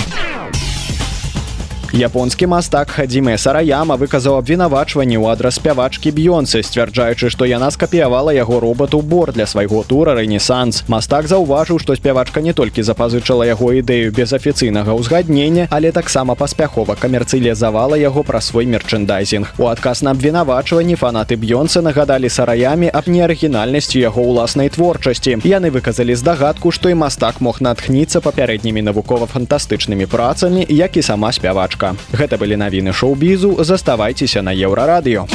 Японскі 1.93 2.47
мастак 2.49 2.89
хадзімыя 2.97 3.37
сараяма 3.37 4.01
выказаў 4.01 4.39
абвінавачванне 4.41 5.21
ў 5.21 5.29
адрас 5.29 5.61
спявачкі 5.61 6.09
б'ёнцы, 6.17 6.65
сцвярджаючы, 6.65 7.29
што 7.29 7.45
яна 7.45 7.69
скапіявала 7.69 8.33
яго 8.33 8.65
робату 8.65 9.05
бор 9.05 9.29
для 9.37 9.45
свайго 9.45 9.85
тура 9.85 10.17
рэнесанс. 10.17 10.89
Мастак 10.89 11.29
заўважыў, 11.29 11.77
што 11.77 11.93
спявачка 11.93 12.41
не 12.41 12.57
толькі 12.57 12.81
запазычала 12.81 13.45
яго 13.45 13.77
ідэю 13.77 14.09
без 14.09 14.33
афіцыйнага 14.33 14.97
ўзгаднення, 14.97 15.69
але 15.69 15.93
таксама 15.93 16.33
паспяхова 16.33 16.97
камерцыялізавала 16.97 18.01
яго 18.01 18.25
пра 18.25 18.41
свой 18.41 18.65
мерчэндайзінг. 18.73 19.61
У 19.61 19.69
адказ 19.69 20.01
на 20.01 20.17
абвінавачванні 20.17 20.97
фанаты 20.97 21.37
б'ёнцы 21.37 21.85
нагадалі 21.85 22.33
сараямі 22.33 22.89
аб 22.89 23.05
неарыгінальнасці 23.05 24.01
яго 24.01 24.25
ўласнай 24.33 24.73
творчасці. 24.73 25.45
Яны 25.45 25.69
выказалі 25.69 26.17
здагадку, 26.17 26.73
што 26.73 26.89
і 26.89 26.97
мастак 26.97 27.45
мог 27.45 27.61
натхніцца 27.61 28.25
папярэднімі 28.25 28.81
навукова-фантастычнымі 28.81 30.09
працамі, 30.09 30.65
як 30.73 30.97
і 30.97 31.05
сама 31.05 31.37
спявачка 31.37 31.82
Птушка. 31.83 31.97
Гэта 32.15 32.39
былі 32.39 32.57
навіны 32.57 32.93
шоу-бізу, 32.93 33.65
заставайцеся 33.65 34.43
на 34.43 34.55
еўрарадыё. 34.55 35.27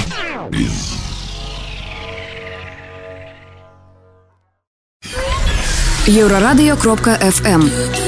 Еўрарадыё 6.08 6.80
кропка 6.80 7.20
FM. 7.20 8.07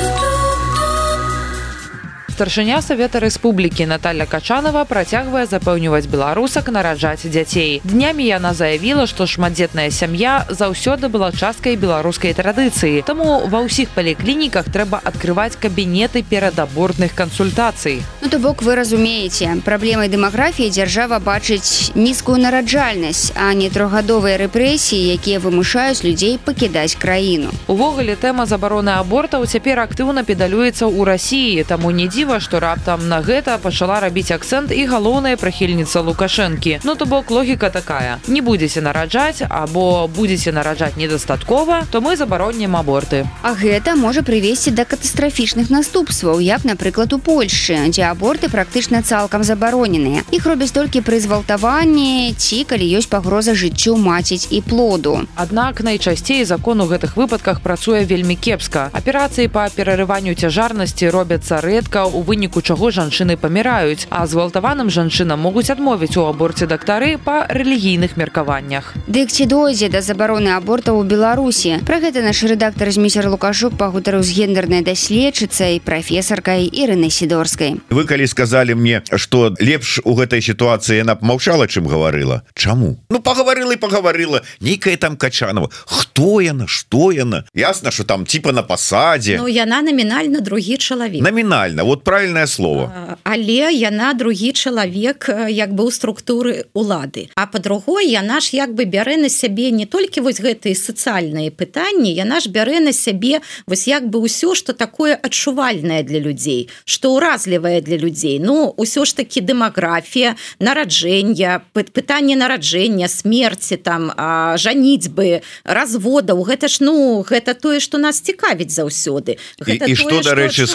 Старшыня 2.39 2.81
савета 2.81 3.19
рэспублікі 3.19 3.83
Наталья 3.85 4.23
качанова 4.23 4.85
працягвае 4.87 5.43
запэўніваць 5.43 6.07
беларусак 6.07 6.69
нараджаць 6.71 7.27
дзяцей. 7.27 7.81
Днямі 7.83 8.23
яна 8.23 8.53
заявіла 8.55 9.07
што 9.11 9.27
шматдзетная 9.27 9.91
сям'я 9.91 10.47
заўсёды 10.47 11.11
была 11.11 11.35
часткай 11.35 11.75
беларускай 11.75 12.31
традыцыі. 12.31 13.03
Таму 13.03 13.43
ва 13.51 13.59
ўсіх 13.67 13.91
паліклініках 13.91 14.71
трэба 14.71 15.01
адкрываць 15.03 15.59
кабінеты 15.59 16.23
перадабортных 16.23 17.11
кансультацый. 17.11 18.07
Ну 18.23 18.29
то 18.31 18.39
бок 18.39 18.63
вы 18.63 18.79
разумееце 18.79 19.59
праблемай 19.67 20.07
дэмаграфіі 20.07 20.71
дзяржава 20.71 21.19
бачыць 21.19 21.91
нізкую 21.99 22.39
нараджальнасць 22.39 23.35
а 23.35 23.51
не 23.51 23.67
трохгадовыя 23.67 24.39
рэпрэсіі 24.47 25.11
якія 25.19 25.43
вымушаюць 25.43 26.07
людзей 26.07 26.39
пакідаць 26.39 26.95
краіну. 26.95 27.51
Увогуле 27.67 28.15
тэма 28.15 28.47
забароны 28.47 28.95
абортаў 28.95 29.43
цяпер 29.43 29.83
актыўна 29.83 30.23
педалюецца 30.23 30.87
ў 30.87 31.03
рассіі 31.03 31.67
таму 31.67 31.91
не 31.91 32.07
дзіва 32.07 32.28
дзіва 32.29 32.45
што 32.45 32.59
раптам 32.61 33.09
на 33.09 33.25
гэта 33.25 33.57
пачала 33.57 33.97
рабіць 34.05 34.29
акцэнт 34.29 34.69
і 34.69 34.85
галоўная 34.85 35.33
прыхільніца 35.33 36.05
лукашэнкі. 36.05 36.85
Ну 36.85 36.93
то 36.93 37.09
бок 37.09 37.31
логіка 37.31 37.73
такая. 37.73 38.21
Не 38.27 38.41
будзеце 38.45 38.85
нараджаць 38.85 39.41
або 39.49 40.05
будзеце 40.05 40.53
нараджаць 40.53 40.93
недастаткова 40.93 41.89
то 41.89 42.01
мы 42.01 42.13
забароннем 42.15 42.77
аборты. 42.77 43.25
А 43.41 43.57
гэта 43.57 43.95
можа 43.97 44.21
прывесці 44.21 44.69
да 44.69 44.85
катастрафічных 44.85 45.73
наступстваў 45.73 46.37
як 46.37 46.69
напрыклад 46.69 47.13
у 47.13 47.17
Польшчы 47.17 47.89
дзе 47.89 48.05
аборты 48.05 48.45
практычна 48.45 49.01
цалкам 49.01 49.41
забароненыя. 49.41 50.21
Іх 50.29 50.45
робяць 50.45 50.69
толькі 50.69 51.01
пры 51.01 51.17
згвалтаванні 51.17 52.37
ці 52.37 52.61
калі 52.69 52.85
ёсць 52.93 53.09
пагроза 53.09 53.57
жыццю 53.57 53.97
маціць 53.97 54.53
і 54.53 54.61
плоду. 54.61 55.25
Аднак 55.33 55.81
найчасцей 55.81 56.45
закон 56.45 56.81
у 56.81 56.85
гэтых 56.85 57.17
выпадках 57.17 57.65
працуе 57.65 58.05
вельмі 58.05 58.37
кепска. 58.37 58.93
Аперацыі 58.93 59.49
па 59.49 59.65
перарыванню 59.73 60.37
цяжарнасці 60.37 61.09
робяцца 61.09 61.57
рэдка 61.65 62.05
у 62.05 62.18
у 62.19 62.23
выніку 62.27 62.61
чаго 62.61 62.91
жанчыны 62.91 63.39
паміраюць 63.39 64.07
а 64.09 64.27
згвалтаваным 64.27 64.91
жанчынам 64.91 65.39
могуць 65.39 65.71
адмовіць 65.71 66.19
у 66.19 66.27
аборце 66.27 66.67
дактары 66.67 67.15
па 67.17 67.47
рэлігійных 67.47 68.19
меркаваннях. 68.19 68.93
Дык 69.07 69.31
ці 69.31 69.47
дойдзе 69.47 69.87
да 69.89 70.03
забароны 70.03 70.51
абортаў 70.59 70.99
у 70.99 71.03
беларусі? 71.07 71.79
Пра 71.87 72.03
гэта 72.03 72.19
наш 72.25 72.43
рэдактор 72.43 72.91
зміцер 72.91 73.31
лукашук 73.31 73.79
пагутарыў 73.79 74.23
з 74.27 74.35
гендернай 74.35 74.83
даследчыцай 74.83 75.79
прафесаркай 75.79 76.67
ірыны 76.67 77.09
сідорскай 77.09 77.79
вы 77.89 78.05
калі 78.05 78.27
сказали 78.27 78.73
мне 78.73 79.01
что 79.15 79.55
лепш 79.59 79.99
у 80.03 80.15
гэтай 80.15 80.41
сітуацыі 80.41 80.99
яна 80.99 81.17
маўчала 81.21 81.67
чым 81.67 81.87
гаварыла 81.87 82.43
Чаму? 82.53 82.97
Ну 83.09 83.19
пагаварыла 83.19 83.73
і 83.73 83.79
пагаварыла 83.79 84.41
нейкая 84.59 84.97
там 84.97 85.17
качанова. 85.17 85.69
Хто 85.85 86.41
яна 86.41 86.67
что 86.67 87.11
яна? 87.11 87.45
Ясна 87.53 87.91
что 87.91 88.03
там 88.03 88.25
типа 88.25 88.51
на 88.51 88.63
пасадзе. 88.63 89.37
Ну 89.37 89.47
яна 89.47 89.81
намінальна 89.81 90.39
другі 90.39 90.77
чалавек. 90.77 91.21
Намінальна. 91.21 91.83
Вот 91.83 91.98
правильное 92.03 92.47
слово. 92.47 92.91
Але 93.23 93.73
яна 93.73 94.13
другі 94.13 94.51
чалавек 94.51 95.29
як 95.49 95.73
бы 95.73 95.85
у 95.85 95.91
структуры 95.91 96.65
улады. 96.73 97.29
А 97.35 97.45
по-другой 97.45 98.07
яна 98.09 98.39
ж 98.39 98.55
як 98.57 98.73
бы 98.73 98.85
бярэ 98.85 99.17
на 99.17 99.29
сябе 99.29 99.71
не 99.71 99.85
толькі 99.85 100.21
вось 100.21 100.39
гэтые 100.39 100.75
сацыяльныя 100.75 101.51
пытанні 101.51 102.13
яна 102.13 102.39
ж 102.39 102.49
бярэ 102.49 102.79
на 102.79 102.93
сябе 102.93 103.41
вось 103.67 103.87
як 103.87 104.09
бы 104.09 104.19
ўсё 104.23 104.55
что 104.55 104.73
такое 104.73 105.15
адчувальнае 105.15 106.03
для 106.03 106.19
людзей 106.19 106.69
что 106.85 107.13
уразлівае 107.15 107.81
для 107.81 107.97
людзей. 107.97 108.39
Ну 108.39 108.73
ўсё 108.77 109.05
ж 109.05 109.15
таки 109.15 109.41
дэмаграфія 109.41 110.35
нараджэння 110.59 111.61
пытанне 111.73 112.35
нараджэння 112.35 113.07
смерти 113.07 113.75
там 113.75 114.11
жаніцьбы 114.55 115.41
разводаў. 115.63 116.43
Гэта 116.43 116.67
ж 116.67 116.81
ну 116.81 117.25
гэта 117.27 117.53
тое 117.53 117.79
что 117.79 117.97
нас 117.97 118.21
цікавіць 118.21 118.71
заўсёды. 118.71 119.37
І, 119.67 119.81
і 119.87 119.95
что 119.95 120.21
дарэчы 120.21 120.65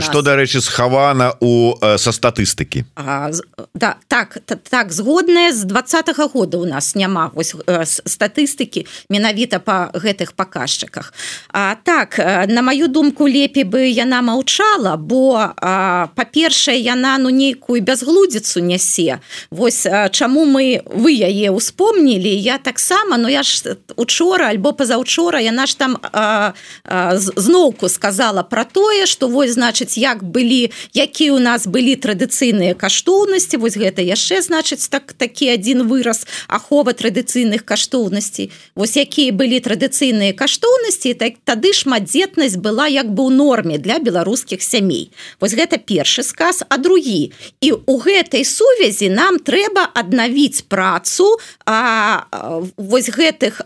что 0.00 0.22
дарэчы 0.22 0.43
дарэчы 0.44 0.60
схавана 0.60 1.32
у 1.40 1.74
са 1.80 2.12
статыстыкі 2.12 2.84
да 3.74 3.96
так 4.08 4.38
та, 4.44 4.56
так 4.56 4.92
згодная 4.92 5.52
з 5.52 5.64
двадцатого 5.64 6.28
года 6.28 6.58
у 6.58 6.64
нас 6.64 6.94
няма 6.94 7.30
вось 7.34 7.54
статыстыкі 8.04 8.86
менавіта 9.08 9.58
по 9.58 9.90
гэтых 9.94 10.34
паказчыках. 10.34 11.12
А 11.48 11.76
так 11.82 12.18
на 12.18 12.62
маю 12.62 12.88
думку 12.88 13.26
лепей 13.26 13.64
бы 13.64 13.88
яна 13.88 14.22
маўчала 14.22 14.96
бо 14.96 15.54
па-першае 16.14 16.78
яна 16.78 17.18
ну 17.18 17.30
нейкую 17.30 17.80
бязглудзіцу 17.82 18.60
нясе. 18.60 19.20
Вось 19.50 19.86
чаму 20.12 20.44
мы 20.44 20.84
вы 20.84 21.16
яе 21.16 21.50
успомнілі 21.50 22.28
я 22.28 22.58
таксама 22.58 23.16
но 23.16 23.28
я 23.28 23.42
ж 23.42 23.76
учора 23.96 24.52
альбо 24.52 24.72
пазаўчора 24.72 25.40
яна 25.40 25.66
ж 25.66 25.78
там 25.78 25.98
зноўку 27.36 27.88
сказала 27.88 28.42
про 28.42 28.64
тое 28.64 29.06
что 29.06 29.28
вось 29.28 29.56
значыць 29.56 29.96
як 29.96 30.22
былі 30.34 30.74
якія 30.92 31.32
у 31.32 31.38
нас 31.38 31.66
былі 31.70 31.94
традыцыйныя 31.94 32.74
каштоўнасці 32.74 33.62
вось 33.62 33.78
гэта 33.78 34.02
яшчэ 34.02 34.42
значыць 34.42 34.90
так 34.90 35.14
такі 35.14 35.54
один 35.54 35.86
выраз 35.86 36.26
ахова 36.48 36.92
традыцыйных 36.92 37.62
каштоўнасцей. 37.64 38.50
Вось 38.74 38.98
якія 38.98 39.30
былі 39.32 39.62
традыцыйныя 39.62 40.34
каштоўнасці 40.34 41.14
так 41.14 41.38
тады 41.46 41.72
шматдзетнасць 41.72 42.58
была 42.58 42.90
як 42.90 43.14
бы 43.14 43.30
ў 43.30 43.38
норме 43.38 43.78
для 43.78 44.02
беларускіх 44.02 44.62
сямей. 44.62 45.14
Вось 45.38 45.54
гэта 45.54 45.78
першы 45.78 46.26
сказ 46.26 46.66
а 46.68 46.78
другі. 46.78 47.32
І 47.60 47.72
у 47.86 47.96
гэтай 48.02 48.42
сувязі 48.44 49.08
нам 49.14 49.38
трэба 49.38 49.86
аднавіць 49.94 50.66
працу 50.66 51.38
а 51.66 52.26
вось 52.76 53.10
гэтых 53.10 53.62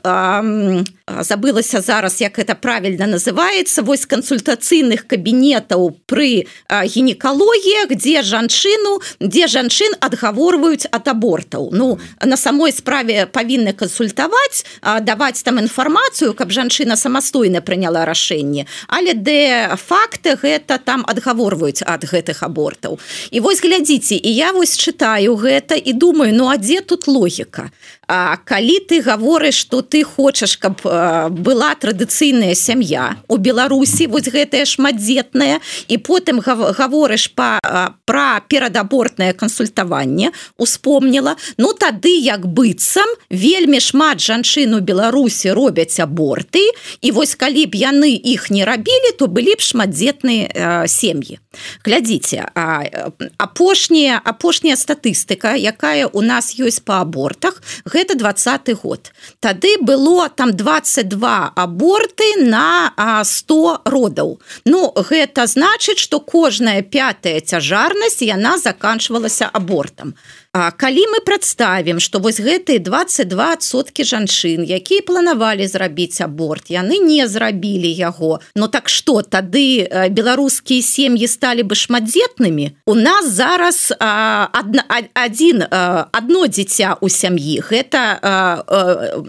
забылася 1.21 1.81
зараз 1.81 2.21
як 2.21 2.39
это 2.39 2.55
правильно 2.55 3.07
называется 3.07 3.83
вось 3.83 4.07
кансультацыйных 4.07 5.07
кабінетаў 5.07 5.97
пры 6.07 6.47
гінекалогіях 6.69 7.93
дзе 7.95 8.23
жанчыну 8.23 9.01
дзе 9.21 9.49
жанчын 9.49 9.97
адгаворваюць 10.01 10.89
ад 10.91 11.09
абортаў 11.09 11.71
ну 11.73 11.99
на 12.25 12.37
самой 12.37 12.73
справе 12.73 13.27
павінны 13.27 13.73
кансультаваць 13.73 14.65
даваць 15.03 15.43
там 15.43 15.59
інфармацыю 15.59 16.35
каб 16.35 16.53
жанчына 16.53 16.97
самастойна 16.97 17.61
прыняла 17.61 18.05
рашэнне 18.05 18.67
але 18.89 19.15
де 19.15 19.69
факты 19.77 20.37
гэта 20.37 20.79
там 20.79 21.05
адгаворваюць 21.09 21.83
ад 21.87 22.05
гэтых 22.05 22.43
абортаў 22.43 22.99
і 23.31 23.41
вось 23.41 23.63
глядзіце 23.63 24.17
і 24.17 24.31
я 24.35 24.53
вось 24.53 24.77
чытаю 24.77 25.37
гэта 25.37 25.75
і 25.75 25.93
думаю 25.93 26.35
ну 26.35 26.49
а 26.49 26.57
дзе 26.57 26.81
тут 26.81 27.09
логіка 27.09 27.71
А 28.09 28.39
калі 28.41 28.81
ты 28.89 29.03
гаворыш 29.03 29.55
что 29.55 29.83
ты 29.83 30.03
хочаш 30.03 30.57
каб 30.57 30.81
была 30.81 31.75
традыцыйная 31.77 32.55
сям'я 32.55 33.21
у 33.29 33.37
беларусі 33.37 34.07
вось 34.07 34.33
гэтая 34.33 34.65
шматдзетная 34.65 35.61
і 35.93 35.99
потым 35.99 36.41
гаворыш 36.55 37.29
па 37.37 37.61
пра 38.05 38.41
перадабортнае 38.49 39.33
кансультаванне 39.33 40.33
успомніла 40.57 41.37
ну 41.59 41.73
тады 41.73 42.15
як 42.17 42.47
быццам 42.47 43.09
вельмі 43.31 43.81
шмат 43.81 44.21
жанчын 44.21 44.79
у 44.79 44.81
беларусі 44.81 45.53
робяць 45.53 46.01
аборты 46.01 46.65
і 47.01 47.11
вось 47.13 47.35
калі 47.35 47.67
б 47.67 47.75
яны 47.75 48.15
іх 48.15 48.51
не 48.51 48.65
рабілі 48.65 49.17
то 49.19 49.27
былі 49.27 49.59
б 49.59 49.61
шматдзетныя 49.61 50.87
сем'і 50.89 51.39
глядзіце 51.85 52.47
апошняя 53.39 54.21
апошняя 54.25 54.77
статыстыка 54.77 55.55
якая 55.55 56.07
у 56.13 56.21
нас 56.21 56.55
ёсць 56.59 56.81
па 56.85 57.01
абортах 57.03 57.63
гэта 57.85 58.15
двадцаты 58.15 58.75
год. 58.75 59.13
Тады 59.41 59.77
было 59.81 60.29
там 60.29 60.53
22 60.53 61.53
аборты 61.55 62.29
на 62.39 62.93
100 63.25 63.83
родаў. 63.85 64.41
Ну 64.65 64.93
гэта 64.97 65.47
значыць 65.47 65.99
что 65.99 66.21
кожная 66.21 66.83
пятая 66.83 67.41
цяжарнасць 67.41 68.23
яна 68.23 68.59
заканчвалася 68.59 69.51
абортам 69.53 70.15
А 70.53 70.71
калі 70.73 71.05
мы 71.13 71.21
прадставім 71.29 72.01
што 72.01 72.19
вось 72.25 72.41
гэтыя 72.41 72.81
22соткі 72.81 74.01
жанчын 74.01 74.65
якія 74.65 75.05
планавалі 75.05 75.69
зрабіць 75.69 76.25
аборт 76.25 76.73
яны 76.73 76.97
не 77.05 77.29
зрабілі 77.29 77.93
яго. 77.93 78.41
Но 78.57 78.69
так 78.73 78.89
что 78.89 79.21
тады 79.21 79.85
беларускія 80.09 80.81
сем'і 80.81 81.29
сталі 81.29 81.69
бы 81.69 81.77
шматдзетнымі? 81.77 82.81
У 82.89 82.95
нас 82.97 83.29
зараз 83.29 83.93
адна, 84.01 84.89
адзін 85.13 85.69
одно 85.69 86.49
дзіця 86.49 86.97
у 87.05 87.13
сям'і. 87.13 87.61
Гэта 87.69 88.65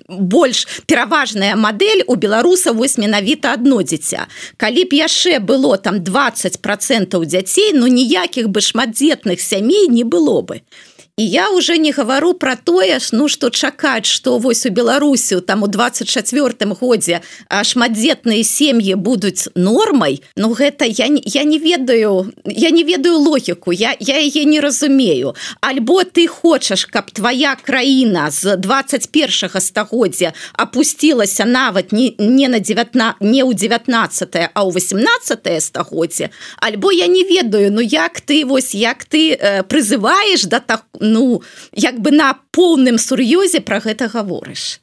больш 0.07 0.65
пераважная 0.87 1.59
модель 1.59 2.07
у 2.07 2.15
беларуса 2.15 2.71
вось 2.71 2.97
менавіта 2.97 3.53
одно 3.53 3.83
дзіця. 3.83 4.31
Калі 4.55 4.87
б 4.87 4.95
яшчэ 4.95 5.43
было 5.43 5.75
там 5.75 5.99
20 5.99 6.63
процентаў 6.63 7.27
дзяцей 7.27 7.75
но 7.75 7.91
ніякіх 7.91 8.47
бы 8.47 8.63
шматдзетных 8.63 9.43
сямей 9.43 9.91
не 9.91 10.07
было 10.07 10.39
бы 10.41 10.63
І 11.19 11.29
я 11.29 11.49
уже 11.49 11.77
не 11.77 11.91
гавару 11.91 12.33
про 12.33 12.55
тое 12.55 12.99
ж 12.99 13.09
ну 13.11 13.27
что 13.27 13.49
чакаць 13.49 14.05
что 14.05 14.37
вось 14.37 14.65
у 14.65 14.69
беларусю 14.69 15.41
там 15.41 15.63
у 15.63 15.67
24 15.67 16.55
годзе 16.79 17.19
шматдзетныя 17.51 18.43
сем'і 18.43 18.95
будуць 18.95 19.51
нормай 19.55 20.23
Ну 20.37 20.55
гэта 20.55 20.87
я 20.87 21.11
я 21.11 21.43
не 21.43 21.59
ведаю 21.59 22.31
я 22.45 22.69
не 22.69 22.83
ведаю 22.83 23.17
логіку 23.17 23.73
я 23.73 23.95
я 23.99 24.15
яе 24.15 24.45
не 24.45 24.61
разумею. 24.61 25.35
Альбо 25.59 26.03
ты 26.03 26.27
хочаш 26.27 26.85
каб 26.85 27.11
твоя 27.11 27.55
краіна 27.55 28.31
з 28.31 28.55
21 28.55 29.59
стагоддзя 29.59 30.31
опусцілася 30.55 31.45
нават 31.45 31.91
не 31.91 32.15
не 32.17 32.47
на 32.47 32.59
19 32.59 33.19
не 33.19 33.43
ў 33.43 33.53
19 33.53 34.35
а 34.53 34.63
ў 34.63 34.71
18 34.71 35.63
стагоддзе. 35.63 36.29
Альбо 36.63 36.91
я 36.91 37.07
не 37.07 37.23
ведаю 37.23 37.71
Ну 37.71 37.81
як 37.81 38.21
ты 38.21 38.45
вось 38.45 38.73
як 38.73 39.03
ты 39.03 39.35
э, 39.35 39.63
прызываешь 39.63 40.45
да 40.45 40.59
так 40.59 40.85
ну 41.13 41.41
як 41.89 41.99
бы 42.05 42.13
на 42.15 42.29
поўным 42.55 43.01
сур'ёзе 43.07 43.61
про 43.69 43.81
гэта 43.85 44.11
гаворыш 44.13 44.79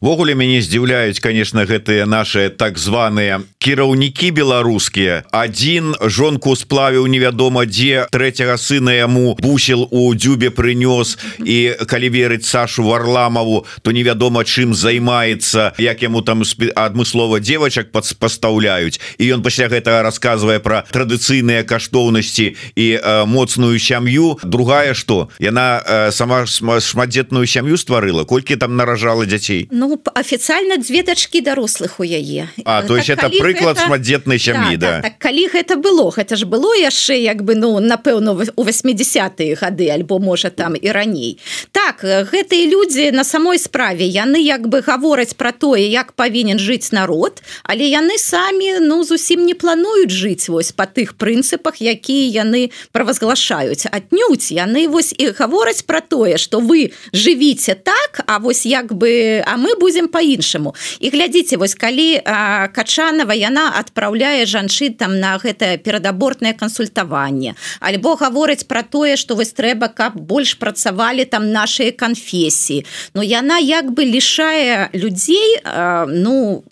ввогуле 0.00 0.34
мяне 0.34 0.60
здзіўляюць 0.62 1.20
конечно 1.20 1.64
гэтыя 1.64 2.06
наши 2.06 2.48
так 2.50 2.78
званыя 2.78 3.40
кіраўнікі 3.58 4.30
беларускія. 4.30 5.24
Один 5.32 5.94
жонку 6.00 6.56
сплавіў 6.56 7.06
невядома 7.06 7.64
дзе 7.64 8.06
третьего 8.12 8.56
сына 8.56 8.92
яму 8.92 9.36
бусел 9.40 9.88
у 9.90 10.12
дзюбе 10.14 10.50
прынёс. 10.50 11.16
І 11.40 11.76
калі 11.88 12.08
верыць 12.10 12.44
Сашу 12.44 12.84
варламаву 12.84 13.64
то 13.82 13.90
невядома 13.90 14.44
чым 14.44 14.74
займаецца 14.74 15.72
як 15.78 16.02
яму 16.02 16.20
там 16.20 16.42
адмыслова 16.44 17.40
девочак 17.40 17.92
пад 17.92 18.04
пастаўляюць. 18.18 19.00
І 19.18 19.32
ён 19.32 19.42
пасля 19.42 19.68
гэтага 19.68 20.02
рассказывае 20.04 20.60
про 20.60 20.84
традыцыйныя 20.92 21.64
каштоўнасці 21.64 22.56
і 22.76 22.86
э, 23.00 23.24
моцную 23.24 23.78
сям'ю. 23.78 24.38
Другая 24.42 24.94
что 24.94 25.28
яна 25.38 25.80
э, 25.80 26.10
сама 26.12 26.44
шматдзетную 26.46 27.46
сям'ю 27.46 27.76
стварыла? 27.76 28.24
Колькі 28.24 28.56
там 28.56 28.76
наражала 28.76 29.26
дзяцей 29.26 29.53
дзяцей 29.54 29.68
Ну 29.70 30.00
офіцыяльна 30.14 30.76
дзве 30.76 31.02
дачки 31.02 31.40
дарослых 31.40 32.00
у 32.00 32.04
яе. 32.04 32.48
А 32.64 32.82
то 32.82 32.96
есть 32.96 33.08
так, 33.08 33.18
это 33.18 33.38
прыклад 33.38 33.78
шматдзетнай 33.78 34.38
сям'і 34.38 34.76
да, 34.76 34.86
да. 34.86 35.02
Так, 35.02 35.02
так, 35.02 35.18
калі 35.18 35.48
гэта 35.48 35.76
было 35.76 36.10
гэта 36.10 36.36
ж 36.36 36.44
было 36.44 36.74
яшчэ 36.74 37.22
як 37.22 37.42
бы 37.42 37.54
ну 37.54 37.78
напэўно 37.80 38.32
у 38.56 38.64
80-е 38.64 39.54
гады 39.54 39.90
альбо 39.90 40.18
можа 40.18 40.50
там 40.50 40.74
і 40.76 40.90
раней. 40.90 41.38
Так 41.72 42.04
гэтыя 42.04 42.66
людзі 42.66 43.10
на 43.12 43.24
самой 43.24 43.58
справе 43.58 44.06
яны 44.06 44.40
як 44.42 44.68
бы 44.68 44.80
гавораць 44.80 45.34
про 45.34 45.52
тое 45.52 45.88
як 45.88 46.12
павінен 46.12 46.58
жыць 46.58 46.92
народ 46.92 47.42
але 47.64 47.84
яны 47.84 48.18
самі 48.18 48.80
ну 48.80 49.04
зусім 49.04 49.46
не 49.46 49.54
плануюць 49.54 50.10
жыць 50.10 50.48
вось 50.48 50.72
по 50.72 50.86
тых 50.86 51.14
прынцыпах 51.14 51.80
якія 51.80 52.44
яны 52.44 52.70
правазглашаюць. 52.92 53.86
Аднюдь 53.90 54.50
яны 54.50 54.88
вось 54.88 55.14
і 55.16 55.30
гавораць 55.30 55.82
про 55.82 56.00
тое 56.00 56.38
что 56.38 56.60
вы 56.60 56.92
жывіце 57.12 57.74
так 57.74 58.24
А 58.26 58.38
вось 58.38 58.66
як 58.66 58.92
бы 58.92 59.43
а 59.46 59.56
мы 59.56 59.76
будем 59.80 60.08
по-іншаму. 60.08 60.74
І 61.00 61.10
глядзіце 61.10 61.56
вось 61.56 61.74
калі 61.74 62.20
а, 62.24 62.68
качанова 62.68 63.34
яна 63.34 63.72
адпраўляе 63.78 64.46
жанчын 64.46 64.94
там 64.94 65.20
на 65.20 65.36
гэта 65.38 65.76
перадабортнае 65.78 66.54
кансультаванне 66.54 67.54
альбо 67.80 68.16
гаворыць 68.16 68.64
про 68.64 68.82
тое 68.82 69.16
что 69.16 69.34
вось 69.34 69.52
трэба 69.52 69.88
каб 69.88 70.16
больш 70.16 70.54
працавалі 70.54 71.24
там 71.24 71.52
наши 71.52 71.90
канфесіі. 71.90 72.84
Но 73.14 73.22
яна 73.22 73.58
як 73.58 73.90
бы 73.92 74.04
лішае 74.04 74.90
людзей 74.94 75.60
а, 75.64 76.06
ну 76.08 76.64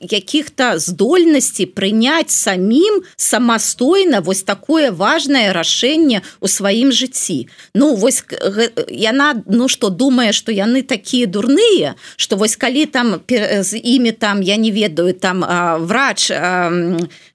каких-то 0.00 0.78
здольнасці 0.78 1.66
прыняць 1.66 2.30
самім 2.30 3.02
самастойна 3.16 4.20
вось 4.20 4.42
такое 4.42 4.90
важное 4.90 5.52
рашэнне 5.52 6.22
у 6.40 6.48
сваім 6.48 6.92
жыцці. 6.92 7.48
Ну 7.74 7.94
вось 7.94 8.24
яна 8.88 9.42
ну 9.46 9.68
что 9.68 9.90
думае 9.90 10.32
что 10.32 10.52
яны 10.52 10.82
такія 10.82 11.26
дурныя 11.26 11.94
что 12.16 12.36
вось 12.36 12.56
калі 12.56 12.86
там 12.86 13.20
з 13.60 13.78
імі 13.78 14.12
там 14.12 14.42
я 14.42 14.56
не 14.56 14.70
ведаю 14.70 15.14
там 15.14 15.44
врач 15.86 16.32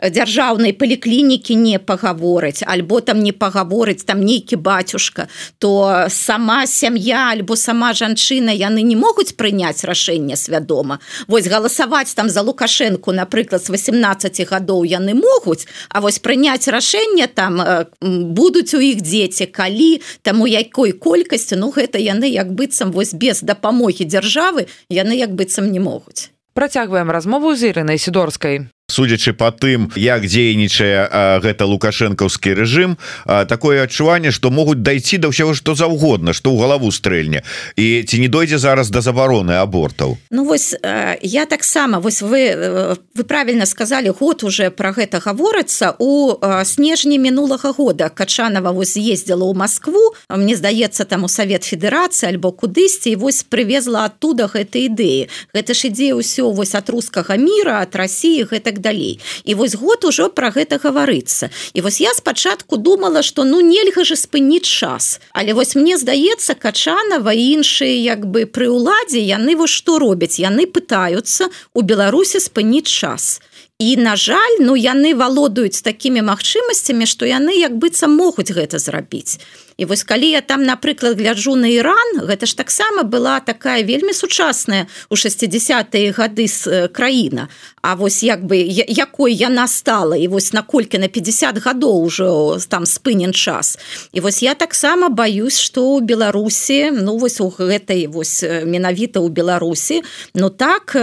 дзяржаўнай 0.01 0.73
паліклінікі 0.73 1.55
не 1.55 1.79
пагаворыць 1.79 2.63
альбо 2.67 3.01
там 3.01 3.19
не 3.19 3.31
пагаворыць 3.31 4.03
там 4.03 4.21
нейкі 4.21 4.55
батюшка 4.55 5.27
то 5.59 6.05
сама 6.09 6.67
сям'я 6.67 7.31
альбо 7.31 7.55
сама 7.55 7.93
жанчына 7.93 8.51
яны 8.51 8.81
не 8.81 8.95
могуць 8.95 9.33
прыняць 9.33 9.83
рашэнне 9.83 10.35
свядома. 10.35 10.99
Вось 11.27 11.47
галасаваць 11.47 12.13
там 12.13 12.29
за 12.29 12.41
лукашенко 12.41 13.11
напрыклад 13.11 13.63
з 13.63 13.69
18 13.69 14.47
гадоў 14.49 14.85
яны 14.85 15.13
могуць 15.13 15.67
А 15.89 16.01
вось 16.01 16.19
прыняць 16.19 16.67
рашэнне 16.67 17.27
там 17.27 17.61
будуць 18.01 18.73
у 18.73 18.79
іх 18.79 19.01
дзеці 19.01 19.45
калі 19.45 20.01
таму 20.21 20.47
якой 20.47 20.91
колькасці 20.91 21.55
ну 21.55 21.71
гэта 21.71 21.97
яны 21.97 22.29
як 22.29 22.51
быццам 22.53 22.91
вось 22.91 23.13
без 23.13 23.41
дапамогі 23.41 24.06
дзяржавы 24.06 24.66
яны 24.89 25.17
як 25.17 25.35
быццам 25.35 25.71
не 25.71 25.79
могуць. 25.79 26.31
Працягваем 26.53 27.11
размову 27.11 27.53
з 27.55 27.69
ірынай 27.69 28.01
сідорскай 28.01 28.67
судзячы 28.88 29.33
по 29.33 29.52
тым 29.52 29.92
як 30.00 30.23
дзейнічае 30.23 31.44
гэта 31.44 31.67
лукашэнкаўскі 31.67 32.56
рэжым 32.56 32.96
такое 33.27 33.83
адчуванне 33.83 34.31
что 34.31 34.48
могуць 34.48 34.79
дайсці 34.79 35.19
да 35.19 35.27
ўсяго 35.27 35.52
что 35.60 35.75
заўгодна 35.75 36.31
что 36.31 36.56
ў 36.56 36.63
галаву 36.63 36.88
стрэльне. 36.96 37.44
І 37.75 38.08
ці 38.08 38.15
не 38.23 38.31
дойдзе 38.31 38.56
зараз 38.58 38.88
да 38.88 39.04
забароны 39.04 39.60
абортаў? 39.60 40.15
Ну 40.31 40.48
вось 40.48 40.71
я 41.19 41.44
таксама 41.46 42.00
вось 42.00 42.23
вы 42.23 42.96
вы 43.12 43.23
правильно 43.27 43.65
сказали 43.67 44.08
год 44.08 44.48
уже 44.48 44.71
про 44.71 44.96
гэта 44.96 45.19
гаворыцца. 45.19 46.00
У 46.00 46.40
снежні 46.63 47.19
мінулага 47.19 47.75
года 47.75 48.08
качанова 48.08 48.71
вось 48.71 48.96
ездзіла 48.96 49.52
ў 49.52 49.54
Москву 49.54 50.15
Мне 50.31 50.56
здаецца 50.56 51.04
там 51.04 51.23
у 51.23 51.27
Савет 51.27 51.67
Федерацыі 51.67 52.31
альбо 52.31 52.56
кудысьці 52.56 53.19
вось 53.19 53.44
привезла 53.44 54.08
оттуда 54.08 54.48
гэтай 54.48 54.88
ідэі. 54.88 55.27
Гэта 55.52 55.75
ж 55.75 55.92
ідзе 55.92 56.15
ўсё 56.15 56.56
вось 56.56 56.71
от 56.71 56.88
рускага 56.88 57.35
мира 57.35 57.83
от 57.83 57.92
России 58.00 58.48
гэтак 58.48 58.77
далей. 58.78 59.19
І 59.44 59.56
вось 59.56 59.75
год 59.75 60.06
ужо 60.06 60.30
про 60.30 60.50
гэта 60.50 60.78
гаварыцца. 60.78 61.50
І 61.73 61.82
вось 61.82 62.02
я 62.02 62.13
спачатку 62.13 62.78
думала 62.78 63.21
что 63.23 63.44
ну 63.44 63.62
нельга 63.62 64.04
же 64.04 64.15
спыніць 64.15 64.67
час. 64.67 65.19
Але 65.34 65.54
вось 65.54 65.75
мне 65.75 65.98
здаецца 65.98 66.54
качанова 66.56 67.34
іншыя 67.34 67.96
як 68.02 68.25
бы 68.25 68.46
пры 68.46 68.69
ўладзе 68.69 69.19
яны 69.19 69.56
вось 69.56 69.71
што 69.71 70.00
робяць? 70.00 70.40
Яны 70.40 70.65
пытаются 70.65 71.50
у 71.73 71.82
беларусе 71.82 72.40
спыніць 72.40 72.88
час. 72.88 73.42
І 73.80 73.98
на 73.98 74.15
жаль 74.15 74.58
ну 74.60 74.75
яны 74.75 75.13
валодаюць 75.13 75.82
такімі 75.86 76.21
магчымасцямі 76.21 77.06
што 77.06 77.30
яны 77.30 77.54
як 77.60 77.78
быццам 77.78 78.15
могуць 78.17 78.50
гэта 78.52 78.80
зрабіць 78.80 79.38
і 79.78 79.86
вось 79.86 80.04
калі 80.04 80.30
я 80.30 80.42
там 80.42 80.65
напрыклад 80.65 81.21
гляджу 81.21 81.56
на 81.56 81.69
Іран 81.69 82.25
гэта 82.25 82.50
ж 82.50 82.58
таксама 82.58 83.04
была 83.06 83.40
такая 83.40 83.84
вельмі 83.84 84.13
сучасная 84.13 84.88
у 85.10 85.15
60-е 85.15 86.12
гады 86.12 86.48
з 86.48 86.90
краіна. 86.90 87.48
А 87.82 87.94
вось 87.96 88.23
як 88.23 88.44
бы 88.44 88.58
якой 88.58 89.34
яна 89.34 89.67
стала 89.67 90.17
і 90.17 90.28
вось 90.28 90.54
наколькі 90.54 90.98
на 90.98 91.08
50 91.08 91.62
гадоў 91.62 92.10
ужо 92.10 92.58
там 92.67 92.86
спынен 92.86 93.34
час. 93.34 93.78
І 94.12 94.19
вось 94.19 94.44
я 94.44 94.54
таксама 94.56 95.10
баюсь 95.10 95.60
что 95.60 95.86
у 95.94 96.00
Беларусі 96.02 96.92
ну 96.92 97.17
вось 97.17 97.40
у 97.42 97.54
гэтай 97.54 98.08
вось 98.08 98.44
менавіта 98.44 99.21
ў 99.21 99.30
Беларусі 99.30 100.02
Ну 100.34 100.50
так 100.50 100.98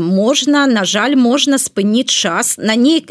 можна 0.00 0.66
на 0.66 0.84
жаль 0.84 1.16
можна 1.16 1.58
спыніць 1.58 2.10
час 2.10 2.56
на 2.58 2.74
ней 2.74 3.04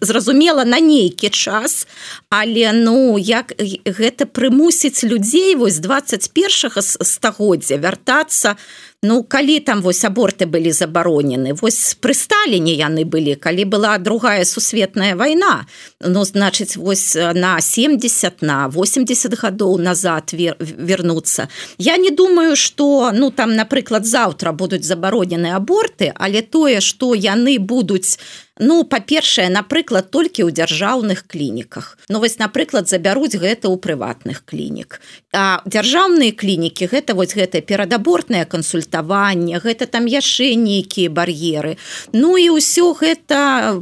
зразумела 0.00 0.64
на 0.64 0.80
нейкі 0.80 1.28
час 1.28 1.86
але 2.30 2.72
ну 2.72 3.18
як 3.18 3.52
гэта 3.84 4.26
прыму 4.26 4.59
прымусіць 4.60 5.04
людзей 5.08 5.54
вось 5.56 5.80
21 5.80 6.82
стагоддзя 6.84 7.76
вяртацца 7.80 8.56
Ну 9.02 9.22
калі 9.22 9.60
там 9.64 9.80
вось 9.80 10.04
аборты 10.04 10.44
былі 10.44 10.72
забаронены 10.76 11.54
вось 11.56 11.96
пры 12.04 12.12
сталіне 12.12 12.74
яны 12.76 13.06
былі 13.08 13.32
калі 13.32 13.64
была 13.64 13.96
другая 13.96 14.44
сусветная 14.44 15.16
вайна. 15.16 15.64
Ну 16.04 16.24
значыць 16.28 16.76
вось 16.76 17.16
на 17.16 17.60
70 17.64 18.42
на 18.42 18.68
80 18.68 19.38
гадоў 19.40 19.78
назад 19.80 20.36
вер, 20.36 20.60
вернуцца. 20.60 21.48
Я 21.78 21.96
не 21.96 22.10
думаю 22.10 22.56
что 22.56 23.10
ну 23.14 23.30
там 23.30 23.56
напрыклад 23.56 24.04
заўтра 24.04 24.52
будуць 24.52 24.84
забаронены 24.84 25.56
аборты 25.56 26.12
але 26.14 26.42
тое 26.42 26.80
что 26.80 27.14
яны 27.14 27.58
будуць 27.58 28.18
Ну 28.60 28.84
па-першае 28.84 29.48
напрыклад 29.48 30.10
толькі 30.12 30.44
ў 30.44 30.52
дзяржаўных 30.52 31.24
клініках. 31.24 31.96
Ну 32.12 32.20
вось 32.20 32.36
напрыклад 32.36 32.92
забяруць 32.92 33.32
гэта 33.32 33.72
ў 33.72 33.80
прыватных 33.80 34.44
клінік. 34.44 35.00
А 35.32 35.64
дзяржаўныя 35.64 36.36
клінікі 36.36 36.90
гэта 36.92 37.16
вось 37.16 37.32
гэта 37.32 37.64
перадабортная 37.64 38.44
кансультаванне 38.90 39.58
гэта 39.58 39.86
там 39.86 40.06
яшчэ 40.06 40.54
нейкія 40.54 41.10
бар'еры. 41.10 41.76
Ну 42.12 42.36
і 42.36 42.50
ўсё 42.58 42.94
гэта 42.94 43.78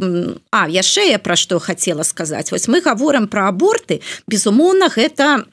А 0.50 0.68
яшчэ 0.68 1.10
я 1.10 1.18
пра 1.18 1.36
што 1.36 1.58
хацела 1.58 2.04
сказаць. 2.04 2.52
Вось 2.52 2.68
мы 2.68 2.80
гаворам 2.80 3.28
пра 3.28 3.48
аборты. 3.48 4.00
Безумоўна 4.26 4.88
гэта 4.88 5.44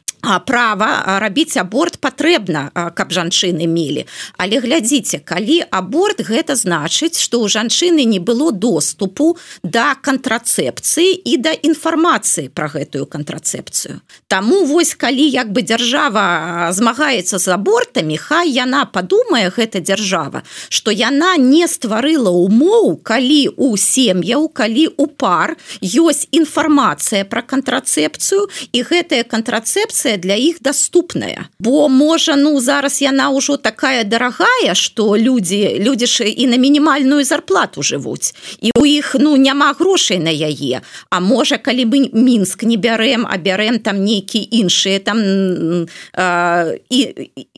права 0.46 1.20
рабіць 1.22 1.58
аборт 1.58 2.00
патрэбна 2.02 2.92
каб 2.96 3.14
жанчыны 3.14 3.68
мелі 3.70 4.06
але 4.38 4.60
глядзіце 4.60 5.22
калі 5.22 5.62
аборт 5.70 6.22
гэта 6.26 6.56
значыць 6.56 7.20
что 7.22 7.42
у 7.42 7.48
жанчыны 7.48 8.04
не 8.06 8.20
было 8.20 8.52
доступу 8.52 9.38
да 9.64 9.96
кантрацэпцыі 9.96 11.14
і 11.14 11.38
да 11.38 11.54
інфармацыі 11.54 12.50
про 12.50 12.68
гэтую 12.68 13.06
кантрацэпцыю. 13.06 14.02
Таму 14.28 14.66
вось 14.66 14.96
калі 14.96 15.26
як 15.30 15.52
бы 15.52 15.62
дзяржава 15.62 16.72
змагаецца 16.72 17.40
з 17.40 17.48
абортамі 17.56 18.18
хай 18.18 18.50
яна 18.50 18.86
падумае 18.86 19.50
гэта 19.50 19.80
дзяржава 19.80 20.44
что 20.70 20.92
яна 20.92 21.36
не 21.38 21.68
стварыла 21.68 22.32
умоў 22.32 22.98
калі 23.04 23.50
у 23.58 23.76
сем'яў 23.78 24.50
калі 24.50 24.88
у 24.98 25.08
пар 25.08 25.56
ёсць 25.82 26.28
інфармацыя 26.32 27.26
про 27.26 27.42
кантрацэпцыю 27.42 28.48
і 28.72 28.80
гэтая 28.82 29.24
кантрацэпцыя 29.24 30.15
для 30.18 30.36
іх 30.36 30.62
доступная 30.62 31.50
бо 31.60 31.90
можа 31.90 32.36
ну 32.36 32.60
зараз 32.60 33.02
яна 33.02 33.30
ўжо 33.30 33.58
такая 33.58 34.04
дарагая 34.04 34.76
что 34.76 35.18
людзі 35.18 35.80
людзі 35.80 36.06
ж 36.06 36.30
і 36.30 36.48
на 36.48 36.58
мінімальную 36.58 37.24
зарплату 37.24 37.82
жывуць. 37.82 38.34
І 38.62 38.72
у 38.78 38.86
іх 38.86 39.16
ну 39.20 39.36
няма 39.38 39.74
грошай 39.74 40.20
на 40.20 40.30
яе. 40.30 40.82
А 41.10 41.20
можа 41.20 41.58
калі 41.58 41.86
бы 41.86 41.98
мінск 42.14 42.64
не 42.64 42.78
бярэм 42.78 43.26
а 43.26 43.38
бярэм 43.38 43.80
там 43.80 44.04
нейкі 44.06 44.40
іншыя 44.52 45.00
там 45.00 45.18
э, 45.18 46.80
і 46.90 47.00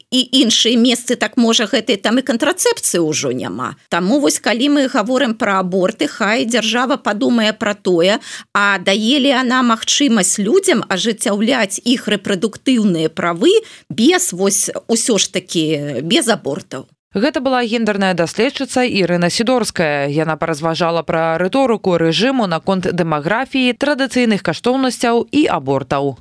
і 0.08 0.20
іншыя 0.39 0.80
месцы 0.80 1.20
так 1.20 1.36
можа 1.36 1.68
гэтай 1.68 1.99
там 1.99 2.16
і 2.20 2.24
кантрацэпцыі 2.24 3.03
ўжо 3.03 3.36
няма. 3.36 3.76
Таму 3.91 4.24
вось 4.24 4.39
калі 4.39 4.72
мы 4.72 4.88
гаворым 4.88 5.36
пра 5.36 5.60
аборты 5.60 6.08
хай 6.08 6.47
дзяржава 6.47 6.95
падумае 6.95 7.51
пра 7.51 7.76
тое 7.76 8.20
а 8.55 8.80
даелі 8.80 9.36
она 9.36 9.60
магчымасць 9.68 10.39
людзям 10.39 10.88
ажыццяўляць 10.88 11.84
іх 11.84 12.08
рэпрадук 12.08 12.47
рэпрадуктыўныя 12.48 13.10
правы 13.10 13.52
без 13.89 14.34
вось 14.34 14.70
усё 14.88 15.18
ж 15.18 15.32
такі 15.32 16.02
без 16.04 16.28
абортаў 16.28 16.88
Гэта 17.16 17.39
была 17.39 17.64
гендерная 17.64 18.14
даследчыца 18.14 18.84
Ірына 18.84 19.32
сідорская. 19.32 20.06
Яна 20.12 20.36
паразважала 20.36 21.02
пра 21.02 21.39
рыторыку 21.39 21.98
рэжыму 21.98 22.45
наконт 22.45 22.86
дэмаграфіі, 22.93 23.74
традыцыйных 23.74 24.43
каштоўнасцяў 24.43 25.26
і 25.32 25.48
абортаў. 25.48 26.20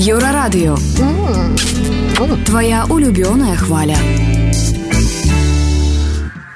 Еўрарадыё. 0.00 0.74
Твая 2.46 2.88
улюбёная 2.90 3.54
хваля. 3.54 4.35